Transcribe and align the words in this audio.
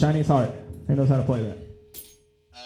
Chinese 0.00 0.28
heart. 0.28 0.50
Who 0.86 0.96
knows 0.96 1.10
how 1.10 1.18
to 1.18 1.22
play 1.24 1.42
that? 1.42 1.58
Uh, 2.56 2.60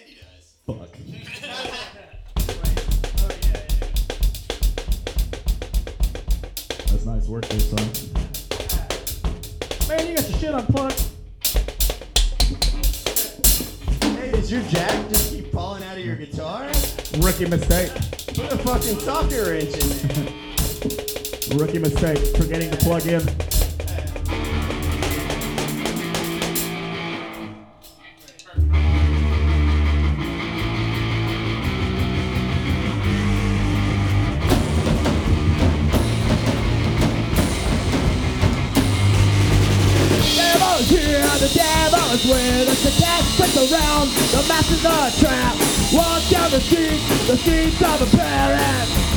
Andy 0.00 0.16
does. 0.16 0.54
Fuck. 0.64 0.96
Oh. 1.44 1.58
That's 6.86 7.04
nice 7.04 7.28
work 7.28 7.46
there, 7.48 7.60
son. 7.60 7.78
Man, 9.88 10.08
you 10.08 10.16
got 10.16 10.30
your 10.30 10.38
shit 10.38 10.54
unplugged. 10.54 11.02
Hey, 14.00 14.30
did 14.32 14.50
your 14.50 14.62
jack 14.62 15.10
just 15.10 15.30
keep 15.30 15.52
falling 15.52 15.82
out 15.82 15.98
of 15.98 16.04
your 16.06 16.16
guitar? 16.16 16.66
Rookie 17.18 17.44
mistake. 17.44 17.92
Put 18.34 18.50
a 18.50 18.56
fucking 18.56 19.00
socket 19.00 19.46
wrench 19.46 19.74
in 19.74 19.88
there. 20.08 21.58
Rookie 21.58 21.78
mistake. 21.78 22.36
Forgetting 22.38 22.70
to 22.70 22.76
plug 22.78 23.06
in. 23.06 23.47
With. 42.10 42.82
The 42.84 42.90
cat 43.02 43.22
sits 43.36 43.56
around, 43.70 44.08
the 44.08 44.46
masses 44.48 44.84
are 44.84 45.10
trapped. 45.20 45.60
Walk 45.92 46.22
down 46.30 46.50
the 46.50 46.60
street, 46.60 47.00
the 47.26 47.36
streets 47.36 47.82
of 47.82 48.02
a 48.02 48.16
parent. 48.16 49.07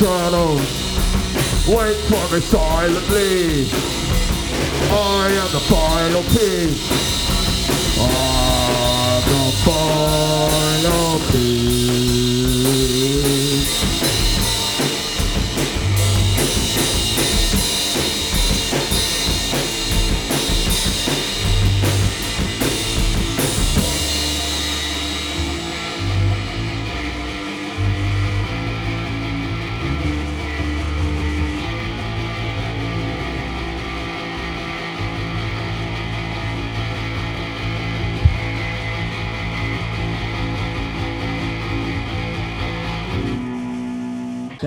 Shadows, 0.00 1.68
wait 1.68 1.96
for 2.08 2.34
me 2.34 2.40
silently. 2.40 3.66
I 4.90 5.28
am 5.40 5.52
the 5.52 5.60
final 5.68 6.22
piece. 6.22 6.88
I'm 8.00 9.22
the 9.28 9.44
final 9.66 11.18
piece. 11.30 11.89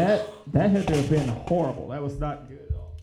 That 0.07 0.27
that 0.53 0.69
had 0.71 0.87
to 0.87 0.95
have 0.97 1.09
been 1.09 1.27
horrible. 1.29 1.87
That 1.89 2.01
was 2.03 2.19
not 2.19 2.47
good 2.49 2.59
at 2.69 2.75
all. 2.75 2.97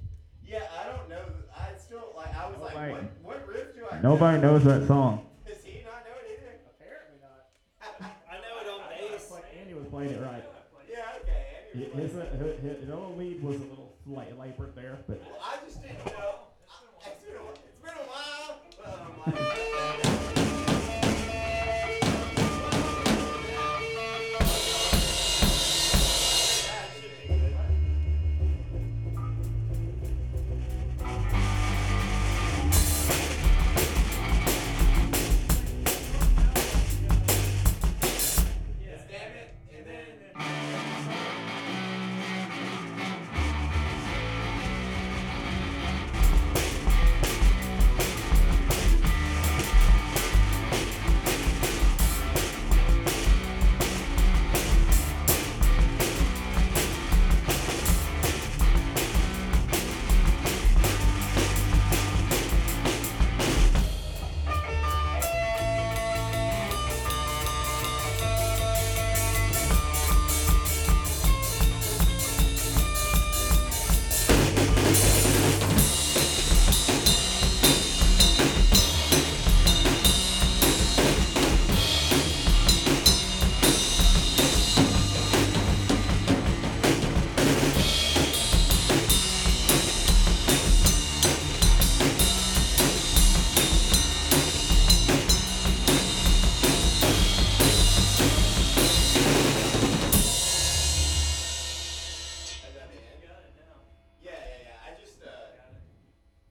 Yeah, 0.47 0.63
I 0.79 0.89
don't 0.97 1.09
know. 1.09 1.23
I 1.57 1.69
still, 1.79 2.13
like, 2.17 2.35
I 2.37 2.49
was 2.49 2.59
like, 2.61 2.75
what, 2.93 3.05
what 3.23 3.49
riff 3.49 3.75
do 3.75 3.87
I 3.91 4.01
Nobody 4.01 4.41
know? 4.41 4.53
knows 4.53 4.65
that 4.65 4.87
song. 4.87 5.27
Does 5.47 5.63
he 5.65 5.83
not 5.85 6.05
know 6.05 6.13
it 6.21 6.39
either? 6.39 6.61
Apparently 6.77 7.19
not. 7.23 8.13
I 8.31 8.35
know 8.37 8.61
it 8.61 8.69
on 8.69 8.89
bass. 9.13 9.31
Like 9.31 9.45
Andy 9.59 9.75
was 9.75 9.87
playing 9.87 10.11
it 10.11 10.21
right. 10.23 10.45
Yeah, 10.91 11.05
okay. 11.23 11.47
Andy 11.75 11.91
was 11.95 12.11
His, 12.11 12.15
like- 12.15 12.33
his, 12.41 12.61
his, 12.63 12.81
his 12.81 12.91
own 12.91 13.17
lead 13.17 13.43
was 13.43 13.57
a 13.57 13.61
little 13.61 13.95
la- 14.07 14.25
labored 14.39 14.75
there, 14.75 14.99
but 15.09 15.21
Well, 15.21 15.39
I 15.43 15.57
just 15.65 15.81
didn't 15.83 16.05
know. 16.07 16.35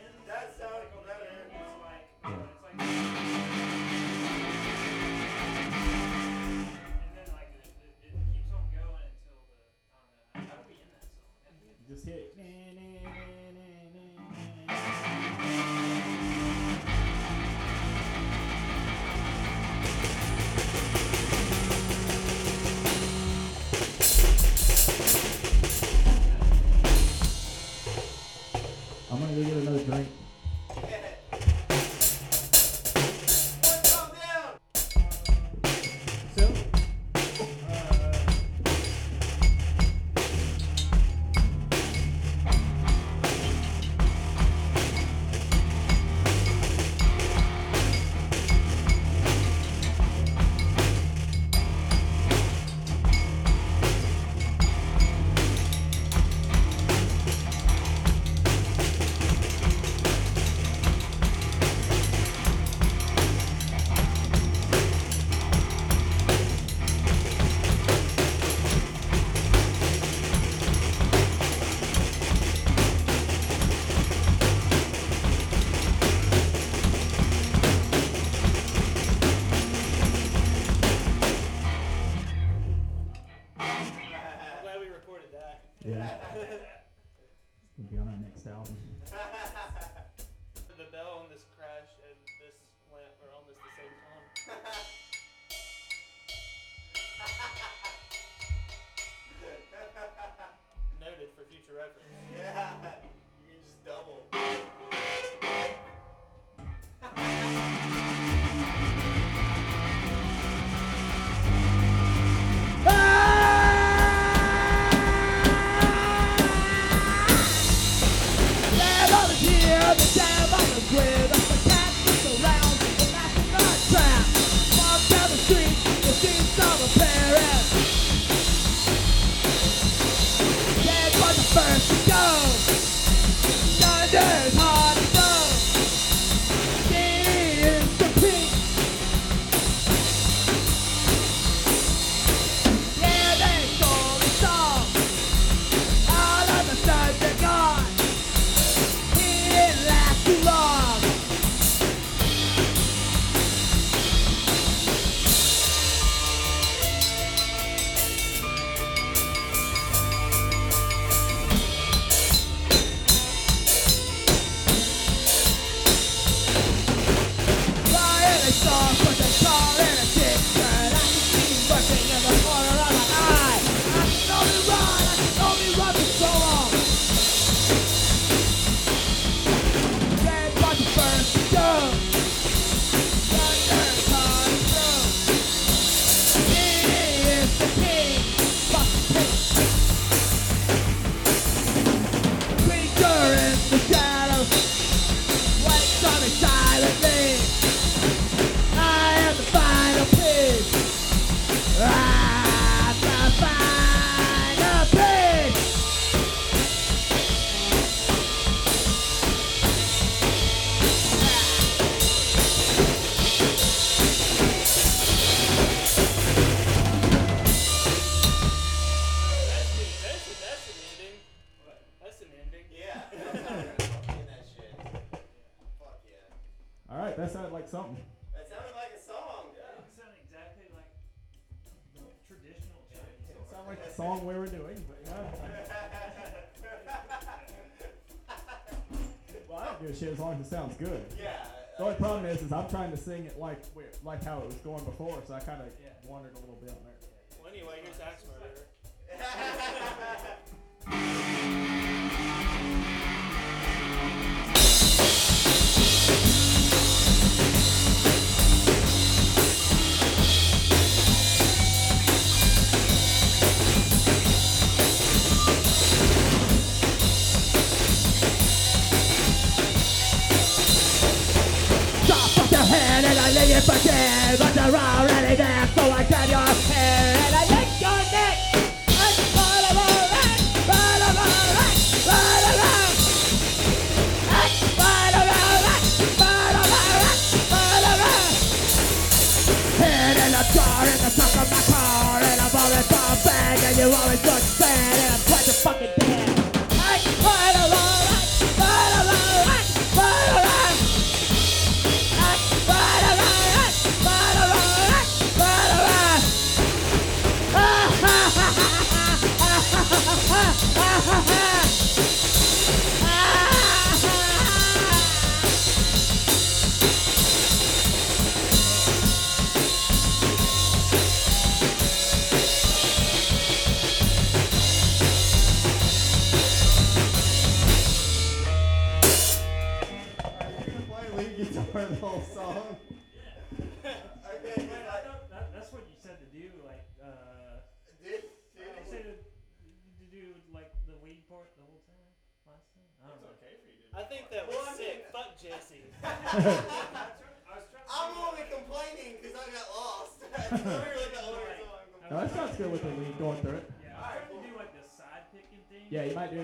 like 239.82 239.96
shit 239.96 240.10
as 240.10 240.20
long 240.20 240.34
as 240.34 240.42
it 240.42 240.50
sounds 240.50 240.76
good. 240.78 241.04
Yeah. 241.18 241.46
The 241.78 241.84
only 241.86 241.96
problem 241.96 242.26
is, 242.26 242.42
is 242.42 242.52
I'm 242.52 242.70
trying 242.70 242.92
to 242.92 242.98
sing 242.98 243.26
it 243.26 243.40
like 243.40 243.62
like 244.04 244.24
how 244.24 244.40
it 244.40 244.46
was 244.48 244.56
going 244.56 244.84
before, 244.84 245.22
so 245.28 245.34
I 245.34 245.40
kind 245.40 245.62
of 245.62 245.68
yeah. 245.82 245.90
wandered 246.06 246.36
a 246.36 246.40
little 246.40 246.60
bit 246.62 246.72
on 246.72 246.78
there. 246.84 246.96
Well, 247.40 247.52
anyway, 247.52 247.80
here's 247.84 247.98
Axmer. 247.98 248.39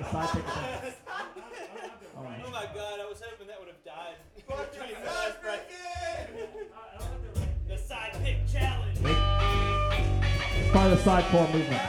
a 0.06 0.12
side 0.12 0.30
pick. 0.30 0.44
Oh 2.18 2.24
my. 2.24 2.42
Oh 2.46 2.50
god, 2.74 3.00
I 3.00 3.06
was 3.10 3.22
hoping 3.22 3.48
that 3.48 3.60
would 3.60 3.68
have 3.70 3.84
died. 3.84 4.16
the 7.68 7.78
side 7.78 8.14
pick 8.24 8.48
challenge. 8.48 9.02
Part 10.72 10.92
the 10.92 10.98
side 10.98 11.26
core 11.26 11.48
movement. 11.48 11.82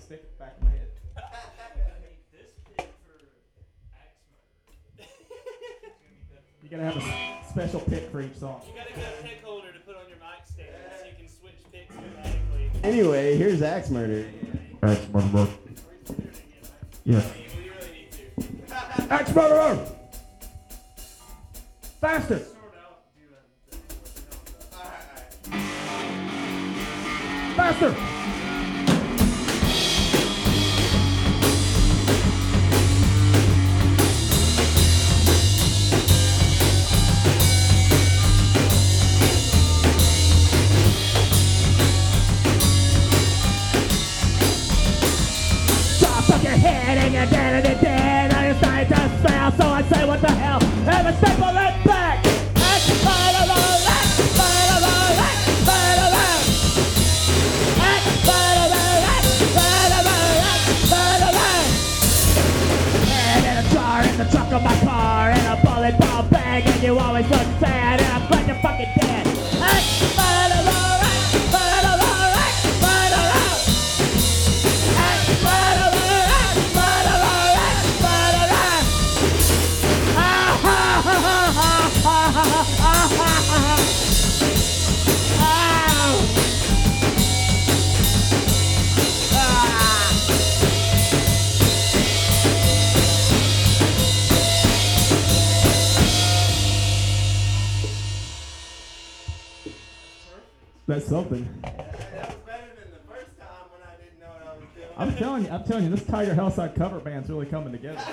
for 0.06 0.14
axe 0.44 0.60
murder. 0.62 0.86
It's 4.98 5.08
gonna 5.08 5.20
be 6.02 6.16
better 6.30 6.42
You 6.62 6.68
gotta 6.68 6.84
have 6.84 6.96
a 6.96 7.00
s- 7.00 7.50
special 7.50 7.80
pick 7.80 8.10
for 8.10 8.20
each 8.20 8.36
song. 8.36 8.60
You 8.66 8.74
gotta 8.78 8.92
get 8.92 9.20
a 9.20 9.22
pick 9.22 9.42
holder 9.42 9.72
to 9.72 9.78
put 9.80 9.96
on 9.96 10.08
your 10.08 10.18
mic 10.18 10.46
stand 10.46 10.68
so 11.00 11.06
you 11.06 11.14
can 11.16 11.28
switch 11.28 11.54
picks 11.72 11.94
dramatically. 11.94 12.70
Anyway, 12.82 13.36
here's 13.36 13.62
Axe 13.62 13.90
Murder. 13.90 14.26
Axe 14.82 15.06
murderer. 15.12 15.48
Yeah. 17.04 17.18
I 17.18 17.20
mean, 17.20 17.46
we 17.56 17.70
really 17.70 17.90
need 17.92 18.12
to. 18.12 19.12
Axe 19.12 19.34
murderer! 19.34 19.85
again 47.18 47.64
and 47.64 47.78
again. 47.78 48.32
I 48.32 48.52
decide 48.52 48.88
to 48.88 49.28
fail, 49.28 49.52
so 49.52 49.68
I 49.68 49.82
say, 49.82 50.06
what 50.06 50.20
the 50.20 50.30
hell? 50.30 50.62
Every 50.88 51.14
step 51.14 51.38
of 51.40 51.65
Tiger 106.16 106.32
Hellside 106.34 106.74
cover 106.74 106.98
band's 106.98 107.28
really 107.28 107.44
coming 107.44 107.72
together. 107.72 108.00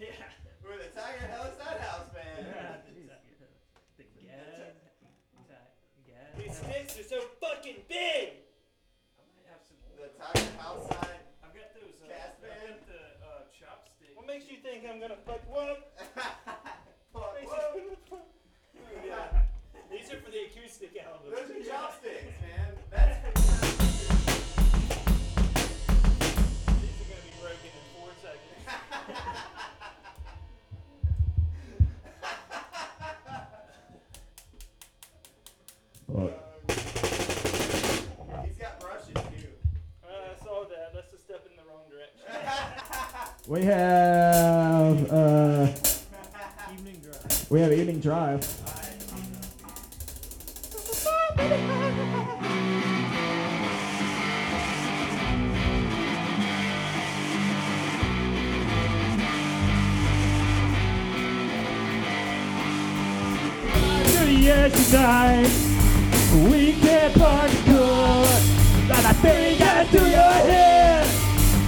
Yeah. 0.00 0.08
We're 0.64 0.78
the 0.78 0.90
Tiger 0.90 1.30
Hellside 1.30 1.78
House 1.78 2.08
Band. 2.10 2.46
The 3.96 4.02
gag. 4.18 4.74
Gag. 6.04 6.34
These 6.36 6.56
sticks 6.58 6.98
are 6.98 7.04
so 7.08 7.20
fucking 7.40 7.76
big. 7.88 8.42
I 9.14 9.22
might 9.30 9.46
have 9.46 9.62
some. 9.62 9.78
The 9.94 10.10
Tiger 10.18 10.50
Hellside. 10.58 11.22
I've 11.46 11.54
got 11.54 11.70
those. 11.78 11.94
Uh, 12.02 12.10
Cast 12.10 12.42
I've 12.42 12.42
band? 12.42 12.66
got 12.66 12.82
the 12.90 13.02
uh, 13.22 13.46
chopstick. 13.54 14.16
What 14.16 14.26
makes 14.26 14.50
you 14.50 14.56
think 14.58 14.82
I'm 14.90 14.98
gonna 14.98 15.22
fuck 15.24 15.46
one? 15.48 15.76
Fuck, 17.12 17.38
whoa. 17.44 18.18
Yeah. 19.06 19.42
These 19.92 20.10
are 20.12 20.18
for 20.24 20.30
the 20.32 20.42
acoustic 20.50 20.96
album. 20.98 21.30
Those 21.30 21.50
are 21.50 21.70
chopsticks, 21.70 22.31
He's 36.12 36.28
got 38.58 38.78
brushes 38.80 39.14
too. 39.14 39.48
Uh, 40.04 40.08
I 40.08 40.44
saw 40.44 40.64
that. 40.64 40.92
That's 40.94 41.12
a 41.14 41.18
step 41.18 41.46
in 41.50 41.56
the 41.56 41.62
wrong 41.68 41.84
direction. 41.90 42.20
We 43.48 43.62
have 43.62 45.12
uh, 45.12 45.68
Evening 46.74 47.00
drive. 47.02 47.50
we 47.50 47.60
have 47.62 47.72
evening 47.72 48.00
drive. 48.00 48.46
After 63.74 64.30
years 64.30 64.90
tonight, 64.90 65.71
we 66.32 66.72
can't 66.80 67.14
party 67.14 67.56
good. 67.66 68.42
Got 68.88 69.04
a 69.04 69.14
thing 69.20 69.58
got 69.58 69.86
to 69.90 69.98
your 69.98 70.32
head. 70.48 71.06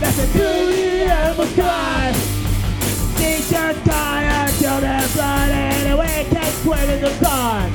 That's 0.01 0.19
a 0.19 0.27
beauty 0.33 1.03
of 1.03 1.37
the 1.37 1.47
sky. 1.53 2.13
Teachers 3.17 3.77
tired, 3.85 4.55
children 4.59 5.03
blood, 5.13 5.51
and 5.51 5.99
we 5.99 6.35
can't 6.35 6.55
swim 6.63 6.91
in 6.91 7.01
the 7.03 7.13
sun. 7.23 7.73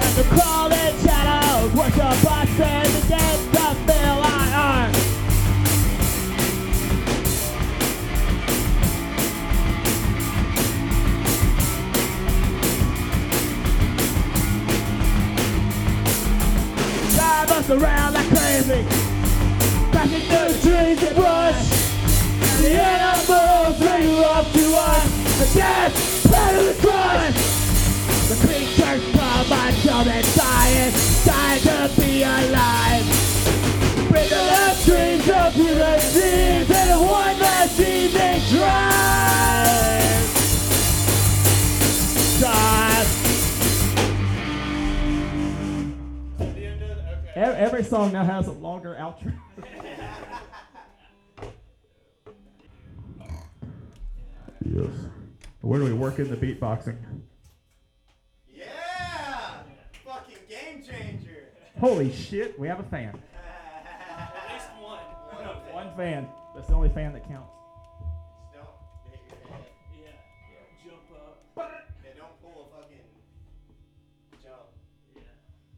And 0.00 0.16
the 0.16 0.24
crawling 0.34 0.94
shadows 1.06 1.72
worship 1.74 2.32
us 2.32 2.60
and 2.60 2.92
the 2.94 3.08
dead 3.08 3.27
look 17.68 17.82
around 17.82 18.14
like 18.14 18.28
crazy. 18.28 18.84
Crashing 19.90 20.22
through 20.28 20.52
the 20.52 20.58
trees 20.62 21.02
and 21.02 21.16
brush. 21.16 21.68
The 22.62 22.80
animals 22.80 23.78
bring 23.78 24.24
up 24.24 24.50
to 24.52 24.74
us. 24.76 25.08
The 25.38 25.58
death, 25.58 26.24
of 26.26 26.64
the 26.64 26.86
crush. 26.86 27.34
The 28.28 28.46
creatures 28.46 29.02
come 29.12 29.52
on, 29.52 29.72
children 29.82 30.24
dying, 30.36 30.92
dying 31.24 31.60
to 31.62 32.00
be 32.00 32.22
alive. 32.22 33.06
The 34.28 34.34
last 34.34 34.84
dreams 34.84 35.28
of 35.30 35.54
human 35.54 36.00
beings 36.12 36.70
and 36.70 37.00
one 37.00 37.38
last 37.38 37.80
evening 37.80 38.40
drive. 38.50 39.27
Every, 47.68 47.80
every 47.80 47.90
song 47.90 48.12
now 48.12 48.24
has 48.24 48.46
a 48.46 48.52
longer 48.52 48.96
outro. 48.98 49.30
Yes. 54.64 54.88
Where 55.60 55.78
do 55.78 55.84
we 55.84 55.92
work 55.92 56.18
in 56.18 56.30
the 56.30 56.36
beatboxing? 56.36 56.96
Yeah! 58.50 58.64
Fucking 60.02 60.36
game 60.48 60.82
changer. 60.82 61.48
Holy 61.78 62.10
shit, 62.10 62.58
we 62.58 62.66
have 62.68 62.80
a 62.80 62.84
fan. 62.84 63.20
At 64.18 64.32
least 64.50 64.68
one. 64.80 64.98
One. 64.98 65.86
One 65.86 65.96
fan. 65.96 66.26
That's 66.54 66.68
the 66.68 66.74
only 66.74 66.88
fan 66.88 67.12
that 67.12 67.28
counts. 67.28 67.52
Don't 68.54 68.66
hit 69.12 69.20
your 69.28 69.52
head. 69.52 69.66
Yeah. 69.92 70.10
Jump 70.82 71.02
up. 71.18 71.82
Yeah, 72.02 72.10
don't 72.16 72.40
pull 72.42 72.70
a 72.72 72.80
fucking 72.80 73.04
jump. 74.42 74.72
Yeah. 75.14 75.22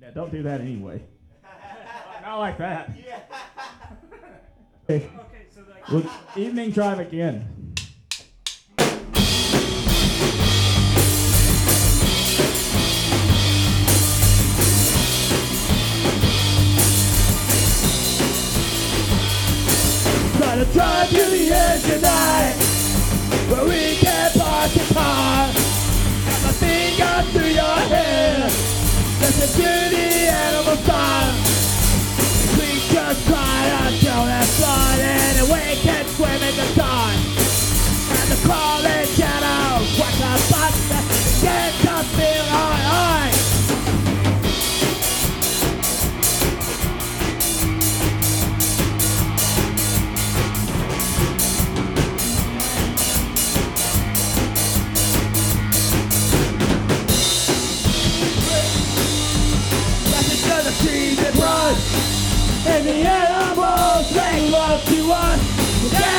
Yeah, 0.00 0.10
don't 0.12 0.30
do 0.30 0.44
that 0.44 0.60
anyway. 0.60 1.02
Not 2.30 2.38
like 2.38 2.58
that. 2.58 2.90
Yeah. 2.96 3.18
Okay, 4.88 5.08
so 5.54 5.62
like. 5.68 5.88
well, 5.88 6.04
evening 6.36 6.70
drive 6.70 6.98
again. 7.00 7.74
Gonna 20.38 20.64
drive 20.72 21.08
to 21.10 21.16
the 21.16 21.50
end 21.52 21.82
tonight 21.82 22.54
Where 23.48 23.64
we 23.64 23.96
can 23.96 24.32
park 24.38 24.72
the 24.72 24.94
car 24.94 25.46
Have 25.46 26.44
my 26.44 26.52
finger 26.52 27.30
through 27.32 27.54
your 27.54 27.78
hair 27.90 28.44
Listen 29.20 29.62
to 29.62 29.96
the 29.96 29.99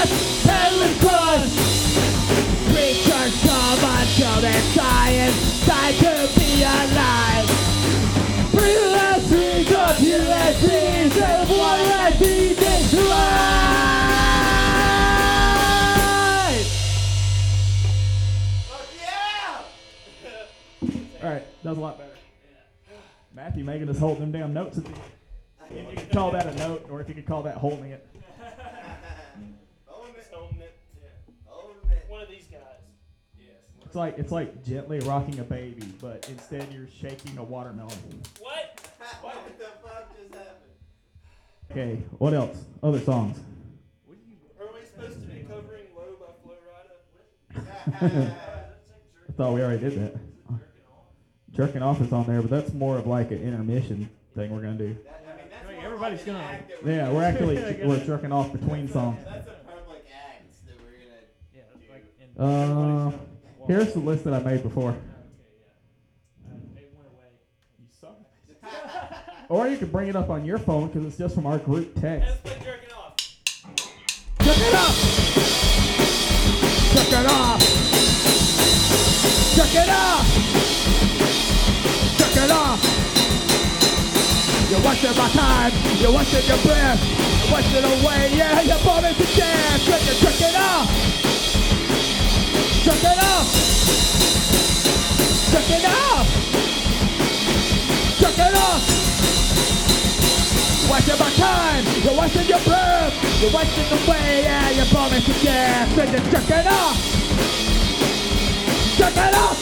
Death, 0.02 0.44
peddling 0.44 0.98
crush 0.98 1.54
Creatures 2.74 3.36
come 3.44 3.80
until 3.86 4.42
they're 4.42 4.74
dying 4.74 5.34
Dying 5.66 5.98
to 6.00 6.40
be 6.40 6.64
alive 6.64 7.48
last 8.94 9.30
dreams 9.30 9.72
of 9.72 10.00
you 10.00 10.18
last 10.18 10.60
dreams 10.62 11.18
And 11.18 11.50
one 11.50 11.60
last 11.60 12.22
evening 12.24 12.88
drive 12.90 13.12
Fuck 18.70 18.88
yeah! 19.00 19.62
All 21.24 21.30
right, 21.30 21.46
that 21.64 21.70
was 21.70 21.78
a 21.78 21.82
lot 21.82 22.00
better. 22.00 22.10
Matthew 23.36 23.64
making 23.64 23.90
us 23.90 24.00
hold 24.00 24.20
them 24.20 24.32
damn 24.32 24.52
notes 24.52 24.80
at 24.80 24.86
the 24.86 24.90
end. 24.90 25.00
If 25.70 25.92
you 25.92 25.98
could 25.98 26.12
call 26.12 26.32
that 26.32 26.48
a 26.48 26.56
note, 26.56 26.88
or 26.90 27.02
if 27.02 27.08
you 27.08 27.14
could 27.14 27.28
call 27.28 27.44
that 27.44 27.58
holding 27.58 27.92
it. 27.92 28.11
It's 33.92 33.98
like 33.98 34.18
it's 34.18 34.32
like 34.32 34.64
gently 34.64 35.00
rocking 35.02 35.38
a 35.40 35.44
baby, 35.44 35.86
but 36.00 36.26
instead 36.30 36.66
you're 36.72 36.88
shaking 36.88 37.38
a 37.38 37.44
watermelon. 37.44 37.92
What? 38.40 38.88
What 39.20 39.36
the 39.60 39.66
fuck 39.86 40.16
just 40.18 40.34
happened? 40.34 40.56
Okay, 41.70 41.96
what 42.18 42.34
else? 42.34 42.58
Other 42.82 43.02
songs. 43.02 43.38
Are 44.08 44.66
we 44.74 44.86
supposed 44.86 45.20
to 45.20 45.28
be 45.28 45.42
covering 45.42 45.88
Low 45.94 46.16
by 46.22 46.32
Flo 46.42 46.56
Rida? 48.00 48.34
I 49.30 49.32
thought 49.34 49.54
we 49.56 49.62
already 49.62 49.82
did 49.82 50.02
that. 50.02 50.16
Jerking 51.52 51.82
off 51.82 52.00
is 52.00 52.14
on 52.14 52.26
there, 52.28 52.42
but 52.42 52.50
that's 52.50 52.72
more 52.74 52.98
of 52.98 53.08
like 53.08 53.32
an 53.32 53.44
intermission 53.44 54.10
thing 54.36 54.52
we're 54.56 54.62
gonna 54.62 54.76
do. 54.78 54.96
That, 55.04 55.26
I 55.28 55.36
mean, 55.36 55.46
that's 55.52 55.68
Like, 55.68 55.84
everybody's 55.84 56.24
gonna- 56.24 56.40
act 56.40 56.72
that 56.86 56.90
Yeah, 56.90 57.12
we're 57.12 57.24
actually 57.24 57.56
we're 57.86 58.06
jerking 58.06 58.32
off 58.32 58.54
between 58.54 58.88
songs. 58.88 59.20
That's 59.26 59.50
a 59.50 59.52
public 59.70 60.06
act 60.16 60.46
that 60.66 60.76
we're 60.82 60.92
gonna. 60.92 61.24
Yeah, 61.54 61.62
it's 61.76 61.90
like. 61.92 62.06
and 62.22 62.40
Uh, 62.40 62.44
everybody's 62.46 62.70
gonna 62.74 63.06
walk 63.18 63.28
Here's 63.68 63.94
the 63.94 64.00
list 64.00 64.24
that 64.24 64.34
I 64.34 64.40
made 64.40 64.64
before. 64.64 64.90
Okay, 64.90 65.00
yeah. 66.76 66.82
It 66.82 66.92
went 66.96 67.08
away. 67.08 67.30
You 67.80 67.86
suck. 68.00 68.18
Or 69.50 69.68
you 69.68 69.78
could 69.78 69.92
bring 69.92 70.08
it 70.10 70.16
up 70.16 70.30
on 70.30 70.46
your 70.46 70.58
phone 70.58 70.88
because 70.88 71.06
it's 71.06 71.18
just 71.18 71.36
from 71.36 71.46
our 71.46 71.60
group 71.60 71.94
text. 72.00 72.28
let's 72.46 72.64
jerking 72.64 72.92
off. 72.94 73.16
Check 74.40 74.58
it 74.58 74.74
up! 74.74 74.96
Check 76.94 77.08
it 77.14 77.26
off! 77.28 77.62
Check 79.56 79.76
it 79.76 79.90
off! 79.90 80.26
Check 82.18 82.38
it 82.44 82.52
off! 82.52 82.82
You're 84.72 84.82
wasting 84.82 85.18
my 85.18 85.30
time, 85.30 85.72
you're 86.00 86.12
wasting 86.12 86.48
your 86.48 86.58
breath, 86.64 87.00
you're 87.04 87.56
wasting 87.56 87.84
away, 87.84 88.32
yeah, 88.34 88.62
you're 88.62 88.80
bombing 88.84 89.14
to 89.14 89.26
death! 89.36 89.86
Check 89.86 90.02
it, 90.02 90.18
check 90.18 90.42
it 90.50 90.56
off! 90.56 91.11
Check 92.84 93.04
it 93.04 93.18
off! 93.24 93.48
Check 95.52 95.70
it 95.70 95.86
off! 95.86 96.28
Check 98.20 98.38
it 98.38 98.56
off! 98.58 98.82
Wasting 100.92 101.20
my 101.20 101.32
time, 101.32 101.86
you're 102.04 102.18
wasting 102.20 102.48
your 102.48 102.60
breath, 102.60 103.14
you're 103.42 103.52
wasting 103.52 103.86
away, 103.86 104.44
yeah, 104.44 104.70
you're 104.72 104.92
bombing 104.94 105.22
to 105.22 105.34
death! 105.44 105.96
Check 105.96 106.10
it, 106.10 106.24
check 106.32 106.50
it 106.50 106.68
off! 106.68 106.98
Check 108.98 109.18
it 109.18 109.36
song. 109.36 109.58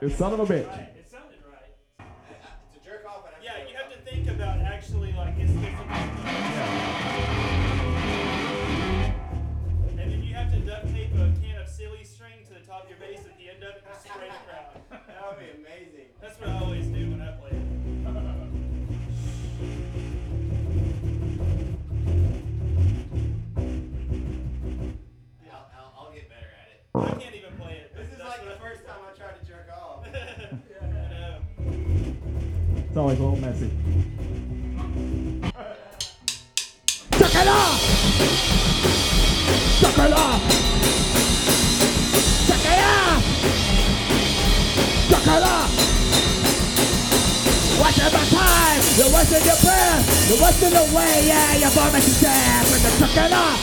You 0.00 0.10
son 0.10 0.32
of 0.32 0.40
a 0.40 0.46
bitch. 0.46 0.99
Off! 40.12 40.42
Check 42.46 42.66
it 42.66 42.80
off! 42.84 43.22
Check 45.08 45.26
it 45.26 45.42
off! 45.42 45.70
Wasting 47.80 48.12
my 48.12 48.24
time, 48.28 48.80
you're 48.98 49.12
wasting 49.16 49.44
your 49.48 49.56
breath, 49.64 50.04
you're 50.28 50.42
wasting 50.44 50.76
away, 50.76 51.24
yeah, 51.24 51.56
you're 51.56 51.72
bombing 51.72 52.02
to 52.02 52.12
death, 52.20 52.68
and 52.68 52.82
check 52.98 53.16
it 53.16 53.32
off! 53.32 53.60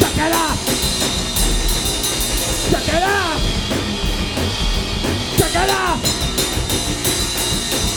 Check 0.00 0.18
it 0.18 0.34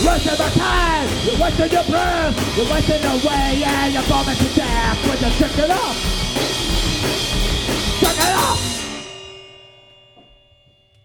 off! 0.05 0.23
Check 0.23 0.33
it 0.33 0.39
wasting 0.39 0.39
my 0.39 0.49
time, 0.49 1.09
you're 1.25 1.39
wasting 1.39 1.71
your 1.71 1.83
breath, 1.85 2.57
you're 2.57 2.71
wasting 2.71 3.03
away, 3.05 3.57
yeah, 3.59 3.87
you're 3.87 4.01
falling 4.03 4.35
to 4.35 4.55
death 4.55 5.07
when 5.07 5.17
you 5.17 5.29
check 5.37 5.57
it 5.57 5.69
off. 5.69 5.97
Check 7.99 8.17
it 8.17 8.35
off. 8.35 8.61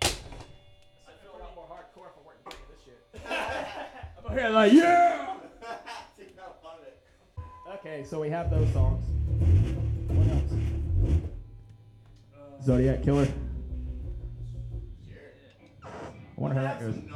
I 0.02 1.12
feel 1.22 1.32
a 1.32 1.38
lot 1.38 1.54
more 1.54 1.66
hardcore 1.66 2.08
if 2.08 2.16
I 2.18 2.22
weren't 2.26 2.42
thinking 2.44 2.66
this 2.70 2.82
shit. 2.84 3.00
I'm 4.18 4.24
over 4.26 4.40
here 4.40 4.50
like, 4.50 4.72
yeah! 4.72 5.26
Love. 6.64 7.78
Okay, 7.78 8.04
so 8.04 8.20
we 8.20 8.28
have 8.30 8.50
those 8.50 8.72
songs. 8.72 9.04
What 10.08 10.26
else? 10.28 10.52
Zodiac 12.64 13.02
Killer. 13.02 13.26
Sure. 13.26 13.34
I 15.84 15.88
wonder 16.36 16.56
how 16.56 16.62
that 16.62 16.80
That's 16.80 16.96
goes. 16.96 17.08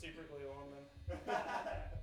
Super 0.00 0.24
glue 0.32 0.48
on 0.56 0.72
them. 0.72 0.84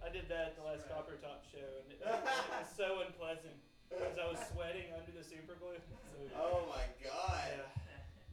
I 0.05 0.13
did 0.13 0.29
that 0.29 0.53
at 0.53 0.55
the 0.55 0.61
last 0.61 0.85
Copper 0.85 1.17
Top 1.17 1.41
show 1.49 1.65
and 1.81 1.89
it, 1.89 1.97
it 1.97 2.05
was 2.05 2.69
so 2.77 3.01
unpleasant 3.01 3.57
because 3.89 4.21
I 4.21 4.29
was 4.29 4.37
sweating 4.53 4.93
under 4.93 5.09
the 5.09 5.25
super 5.25 5.57
glue. 5.57 5.81
So, 5.81 6.21
oh 6.37 6.69
my 6.69 6.85
god. 7.01 7.65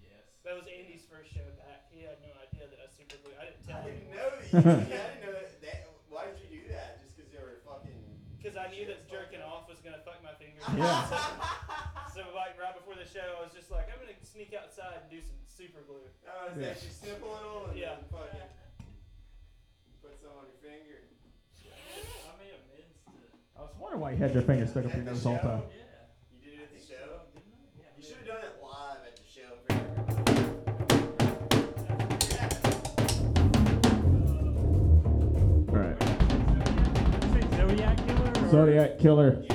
yeah. 0.04 0.20
That 0.44 0.60
was 0.60 0.68
Andy's 0.68 1.08
first 1.08 1.32
show 1.32 1.48
back. 1.56 1.88
He 1.88 2.04
had 2.04 2.20
no 2.20 2.36
idea 2.36 2.68
that 2.68 2.84
I 2.84 2.86
super 2.92 3.16
glue. 3.24 3.32
I 3.40 3.48
didn't 3.48 3.64
tell 3.64 3.80
I 3.80 3.88
him. 3.88 3.96
didn't 3.96 4.12
know 4.12 4.28
that 4.28 4.44
you. 4.44 4.60
I 4.60 5.08
didn't 5.08 5.22
know 5.24 5.32
that. 5.40 5.48
that 5.64 5.78
why 6.12 6.28
did 6.28 6.36
you 6.44 6.60
do 6.60 6.62
that? 6.68 7.00
Just 7.00 7.16
because 7.16 7.32
they 7.32 7.40
were 7.40 7.64
fucking. 7.64 7.96
Because 8.36 8.60
I 8.60 8.68
knew 8.68 8.84
that 8.92 9.08
jerking 9.08 9.40
off 9.40 9.64
was 9.72 9.80
gonna 9.80 10.04
fuck 10.04 10.20
my 10.20 10.36
fingers. 10.36 10.60
Yeah. 10.76 11.63
Show, 13.14 13.38
I 13.38 13.46
was 13.46 13.54
just 13.54 13.70
like, 13.70 13.86
I'm 13.94 14.02
gonna 14.02 14.18
sneak 14.26 14.50
outside 14.58 15.06
and 15.06 15.10
do 15.10 15.22
some 15.22 15.38
super 15.46 15.78
glue. 15.86 16.02
Oh, 16.26 16.34
I 16.34 16.50
was 16.50 16.58
Yeah. 16.58 16.74
actually 16.74 16.90
snip 16.90 17.22
a 17.22 17.26
little 17.30 17.66
and 17.70 17.78
Yeah. 17.78 17.96
fucking 18.10 18.50
put 20.02 20.18
some 20.20 20.34
on 20.34 20.50
your 20.50 20.58
finger. 20.58 20.98
I 21.62 22.34
made 22.42 22.58
amends 22.58 22.98
to. 23.06 23.14
I 23.56 23.62
was 23.62 23.70
wondering 23.78 24.00
why 24.02 24.10
you 24.10 24.16
had 24.18 24.34
your 24.34 24.42
finger 24.42 24.66
stuck 24.66 24.86
up 24.86 24.94
your 24.94 25.04
nose 25.04 25.24
all 25.26 25.34
the 25.34 25.38
time. 25.46 25.62
Yeah. 25.70 25.78
You 26.34 26.38
did 26.42 26.58
it 26.58 26.62
at 26.66 26.72
the 26.74 26.82
show. 26.82 27.06
Didn't 27.38 27.54
I? 27.54 27.62
Yeah. 27.78 27.86
You 27.96 28.02
should 28.02 28.16
have 28.18 28.26
done 28.26 28.42
it 28.50 28.58
live 28.60 29.06
at 29.06 29.14
the 29.14 29.22
show 29.22 29.50
for. 29.62 30.74
Alright. 35.70 36.02
Zodiac 37.56 37.96
Killer? 38.06 38.50
Zodiac 38.50 38.98
Killer. 38.98 39.53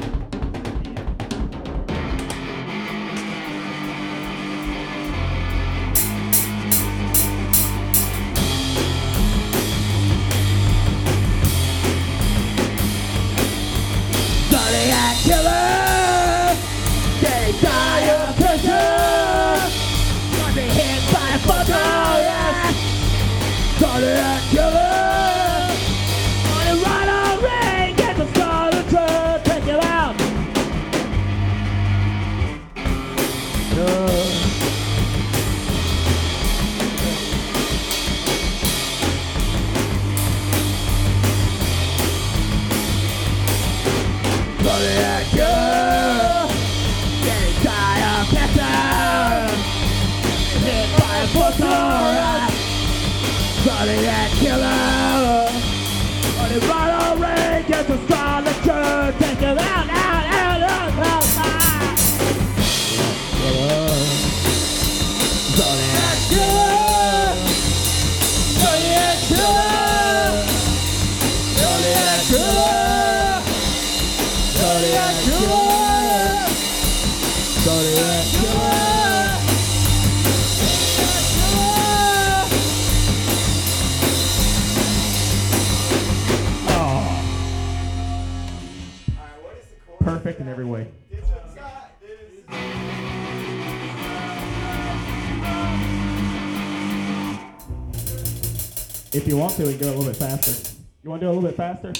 You 99.29 99.37
want 99.37 99.53
to, 99.53 99.63
we 99.63 99.77
can 99.77 99.81
go 99.81 99.89
a 99.89 99.95
little 99.95 100.05
bit 100.05 100.15
faster. 100.15 100.75
You 101.03 101.11
want 101.11 101.19
to 101.21 101.27
do 101.27 101.29
a 101.29 101.33
little 101.33 101.47
bit 101.47 101.55
faster? 101.55 101.93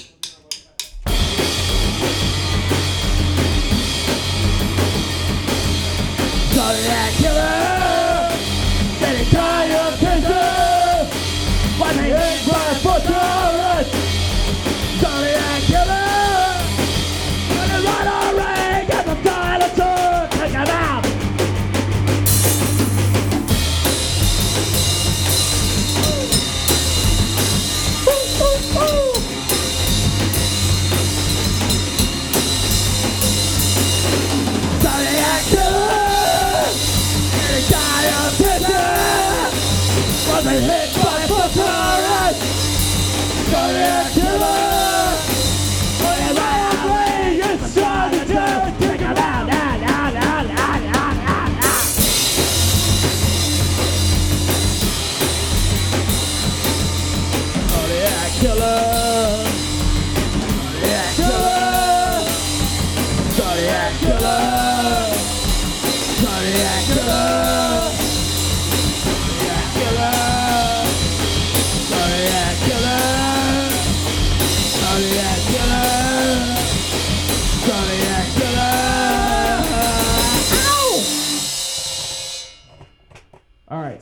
Zodiac 6.52 7.12
killer, 7.14 7.79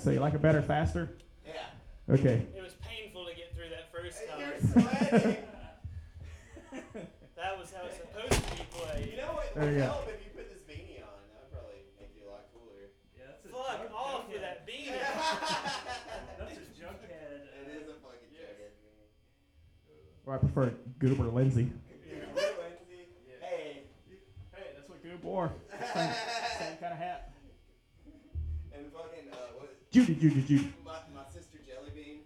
So 0.09 0.13
you 0.17 0.21
like 0.21 0.33
it 0.33 0.41
better 0.41 0.63
faster? 0.63 1.11
Yeah. 1.45 1.53
Okay. 2.09 2.41
It 2.57 2.63
was 2.65 2.73
painful 2.81 3.27
to 3.29 3.35
get 3.37 3.53
through 3.53 3.69
that 3.69 3.93
first 3.93 4.17
Hey, 4.17 4.25
time. 4.33 4.41
You're 4.41 4.57
sweating. 5.13 5.37
That 7.37 7.59
was 7.61 7.69
how 7.71 7.85
it's 7.85 8.01
supposed 8.01 8.33
to 8.33 8.57
be 8.57 8.65
played. 8.73 9.13
you 9.13 9.19
know 9.21 9.37
what 9.37 9.53
There 9.55 9.69
would 9.69 9.75
you 9.77 9.85
go. 9.85 10.01
if 10.09 10.17
you 10.25 10.33
put 10.35 10.49
this 10.49 10.65
beanie 10.65 11.05
on? 11.05 11.13
That 11.29 11.45
would 11.45 11.53
probably 11.53 11.85
make 12.01 12.11
you 12.17 12.25
a 12.25 12.33
lot 12.33 12.49
cooler. 12.57 12.89
Yeah, 13.13 13.29
that's 13.37 13.45
a 13.45 13.49
Fuck 13.53 13.93
off 13.95 14.25
with 14.33 14.41
that 14.41 14.65
beanie. 14.67 14.97
That's 16.41 16.57
a 16.57 16.65
junkhead. 16.73 17.45
It 17.53 17.69
is 17.69 17.85
a 17.93 18.01
fucking 18.01 18.33
Yes. 18.33 18.49
jacket. 18.49 18.81
Or 20.25 20.35
I 20.35 20.39
prefer 20.39 20.73
Goober 20.99 21.29
Lindsay. 21.29 21.69
Lindsay. 21.69 22.17
Hey. 23.45 23.85
Hey, 24.57 24.67
that's 24.75 24.89
what 24.89 25.05
Goob 25.05 25.23
wore. 25.23 25.53
Same, 25.93 26.11
same 26.59 26.77
kind 26.81 26.93
of 26.97 26.99
hat. 26.99 27.31
Judy, 29.91 30.15
Judy, 30.17 30.43
Judy. 30.43 30.73
my, 30.85 30.93
my 31.15 31.25
sister 31.33 31.59
Jellybean. 31.59 32.19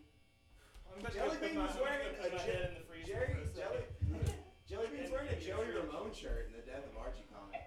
I'm 0.90 1.12
Jelly 1.12 1.36
Bean 1.40 1.56
my- 1.58 1.66
was 1.66 1.76
wearing 1.80 1.98
go 2.02 2.22
put 2.22 2.32
a 2.32 2.36
my 2.36 2.42
Je- 2.42 2.50
in 2.68 2.74
the 2.74 2.80
freezer 2.88 3.06
Jerry, 3.12 3.26
for 3.34 3.38
a 3.40 3.42
Jelly, 3.54 3.82
second. 4.10 4.34
Jellybean's 4.70 5.10
wearing 5.12 5.28
a 5.28 5.40
Joey 5.40 5.66
Ramone 5.76 6.12
shirt 6.12 6.48
in 6.50 6.52
the 6.60 6.66
Death 6.66 6.84
of 6.90 6.96
Archie 6.98 7.24
comic. 7.32 7.62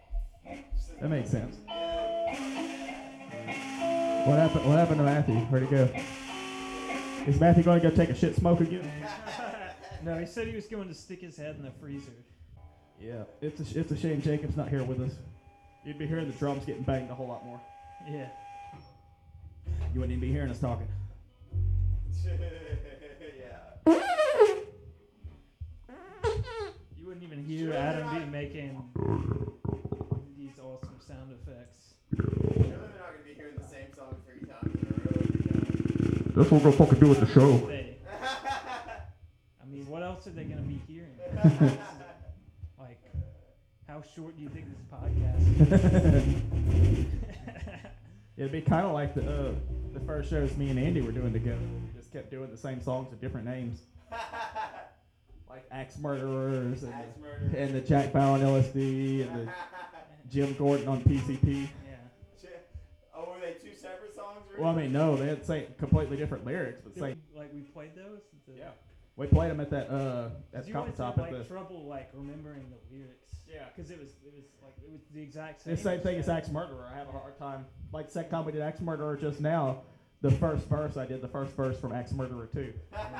That 1.01 1.09
makes 1.09 1.29
sense. 1.29 1.57
Yeah. 1.67 2.35
What 4.27 4.39
happened? 4.39 4.65
What 4.67 4.77
happened 4.79 4.97
to 4.97 5.03
Matthew? 5.03 5.35
Where'd 5.35 5.63
he 5.63 5.69
go? 5.69 5.89
Is 7.29 7.39
Matthew 7.39 7.63
going 7.63 7.81
to 7.81 7.89
go 7.89 7.95
take 7.95 8.09
a 8.09 8.15
shit 8.15 8.35
smoke 8.35 8.61
again? 8.61 8.89
No, 10.03 10.19
he 10.19 10.25
said 10.27 10.47
he 10.47 10.53
was 10.53 10.67
going 10.67 10.87
to 10.87 10.93
stick 10.93 11.21
his 11.21 11.35
head 11.35 11.55
in 11.55 11.63
the 11.63 11.71
freezer. 11.71 12.11
Yeah, 13.01 13.23
it's 13.41 13.59
a, 13.75 13.79
it's 13.79 13.91
a 13.91 13.97
shame 13.97 14.21
Jacob's 14.21 14.55
not 14.55 14.67
here 14.69 14.83
with 14.83 15.01
us. 15.01 15.13
You'd 15.83 15.97
be 15.97 16.05
hearing 16.05 16.27
the 16.29 16.37
drums 16.37 16.63
getting 16.63 16.83
banged 16.83 17.09
a 17.09 17.15
whole 17.15 17.27
lot 17.27 17.43
more. 17.43 17.59
Yeah. 18.07 18.27
You 19.95 20.01
wouldn't 20.01 20.17
even 20.17 20.27
be 20.27 20.33
hearing 20.33 20.51
us 20.51 20.59
talking. 20.59 20.89
yeah. 22.27 23.93
You 26.97 27.05
wouldn't 27.05 27.23
even 27.23 27.45
hear 27.45 27.71
Sure 27.71 27.77
Adam 27.77 28.03
not. 28.03 28.19
be 28.19 28.25
making 28.29 28.83
these 30.37 30.59
awesome 30.59 30.99
sound 30.99 31.31
effects. 31.31 31.93
Surely 32.13 32.67
they're 32.71 32.77
not 32.77 33.13
gonna 33.13 33.23
be 33.25 33.35
hearing 33.35 33.55
the 33.57 33.65
same 33.65 33.93
song 33.95 34.17
three 34.27 34.45
times 34.45 34.75
in 34.75 34.81
a. 34.89 36.33
That's 36.39 36.51
what 36.51 36.61
we're 36.61 36.71
gonna 36.71 36.85
fucking 36.85 36.99
do 36.99 37.07
with 37.07 37.21
the 37.21 37.27
show. 37.27 37.57
They, 37.65 37.95
I 38.11 39.65
mean, 39.65 39.87
what 39.87 40.03
else 40.03 40.27
are 40.27 40.31
they 40.31 40.43
going 40.43 40.57
to 40.57 40.63
be 40.63 40.81
hearing? 40.87 41.17
like, 42.77 42.99
how 43.87 44.01
short 44.13 44.35
do 44.35 44.43
you 44.43 44.49
think 44.49 44.65
this 44.67 44.81
podcast 44.91 45.39
is? 45.71 47.05
It'd 48.37 48.51
be 48.51 48.59
kind 48.61 48.85
of 48.85 48.91
like 48.91 49.15
the 49.15 49.21
uh, 49.21 49.51
the 49.69 49.74
first 50.05 50.29
shows 50.29 50.55
me 50.57 50.69
and 50.69 50.79
Andy 50.79 51.01
were 51.01 51.11
doing 51.11 51.33
together. 51.33 51.57
We 51.59 51.99
just 51.99 52.11
kept 52.13 52.29
doing 52.31 52.51
the 52.51 52.57
same 52.57 52.81
songs 52.81 53.09
with 53.09 53.19
different 53.21 53.45
names, 53.47 53.81
like 55.49 55.65
Axe 55.71 55.97
Murderers 55.97 56.83
and, 56.83 56.93
Axe 56.93 57.07
the, 57.51 57.59
and 57.59 57.75
the 57.75 57.81
Jack 57.81 58.13
Bauer 58.13 58.33
on 58.33 58.41
LSD 58.41 59.27
and 59.27 59.47
the 59.47 59.53
Jim 60.31 60.53
Gordon 60.53 60.87
on 60.87 61.01
PCP. 61.03 61.67
yeah. 61.87 62.49
oh, 63.15 63.29
were 63.31 63.39
they 63.39 63.53
two 63.53 63.75
separate 63.75 64.15
songs? 64.15 64.41
Well, 64.57 64.69
I 64.69 64.75
mean, 64.75 64.91
no, 64.93 65.15
they 65.15 65.27
had 65.27 65.45
say 65.45 65.67
completely 65.77 66.17
different 66.17 66.45
lyrics, 66.45 66.81
but 66.83 66.93
Did 66.93 67.01
same. 67.01 67.21
like, 67.35 67.53
we 67.53 67.61
played 67.61 67.95
those? 67.95 68.21
The- 68.47 68.53
Yeah. 68.57 68.69
We 69.17 69.27
played 69.27 69.49
them 69.49 69.61
at 69.61 69.69
that 69.69 69.89
uh 69.89 70.27
'cause 70.29 70.31
at 70.53 70.67
you 70.67 70.73
Copper 70.73 70.79
always 70.87 70.97
Top 70.97 71.15
had, 71.15 71.25
at 71.27 71.31
like, 71.33 71.43
the. 71.43 71.47
trouble, 71.47 71.85
like, 71.85 72.09
remembering 72.13 72.65
the 72.69 72.95
lyrics. 72.97 73.31
Yeah. 73.49 73.63
Because 73.73 73.89
it 73.89 73.97
was, 73.97 74.09
it 74.25 74.33
was, 74.35 74.43
like, 74.61 74.73
it 74.83 74.91
was 74.91 74.99
the 75.13 75.21
exact 75.21 75.61
same. 75.61 75.75
The 75.75 75.81
same 75.81 75.99
thing 76.01 76.17
as 76.17 76.27
Axe 76.27 76.49
Murderer. 76.49 76.89
I 76.93 76.97
have 76.97 77.07
a 77.07 77.11
hard 77.13 77.37
time. 77.39 77.65
Like 77.93 78.09
second 78.11 78.31
time 78.31 78.43
we 78.45 78.51
did 78.51 78.61
Axe 78.61 78.81
Murderer 78.81 79.15
just 79.15 79.39
now, 79.39 79.83
the 80.25 80.31
first 80.37 80.65
verse 80.67 80.97
I 80.97 81.05
did 81.05 81.21
the 81.21 81.27
first 81.27 81.55
verse 81.55 81.79
from 81.79 81.91
Axe 81.93 82.11
Murderer 82.11 82.47
two. 82.51 82.73
Oh, 82.95 82.97
Fuck. 82.97 83.11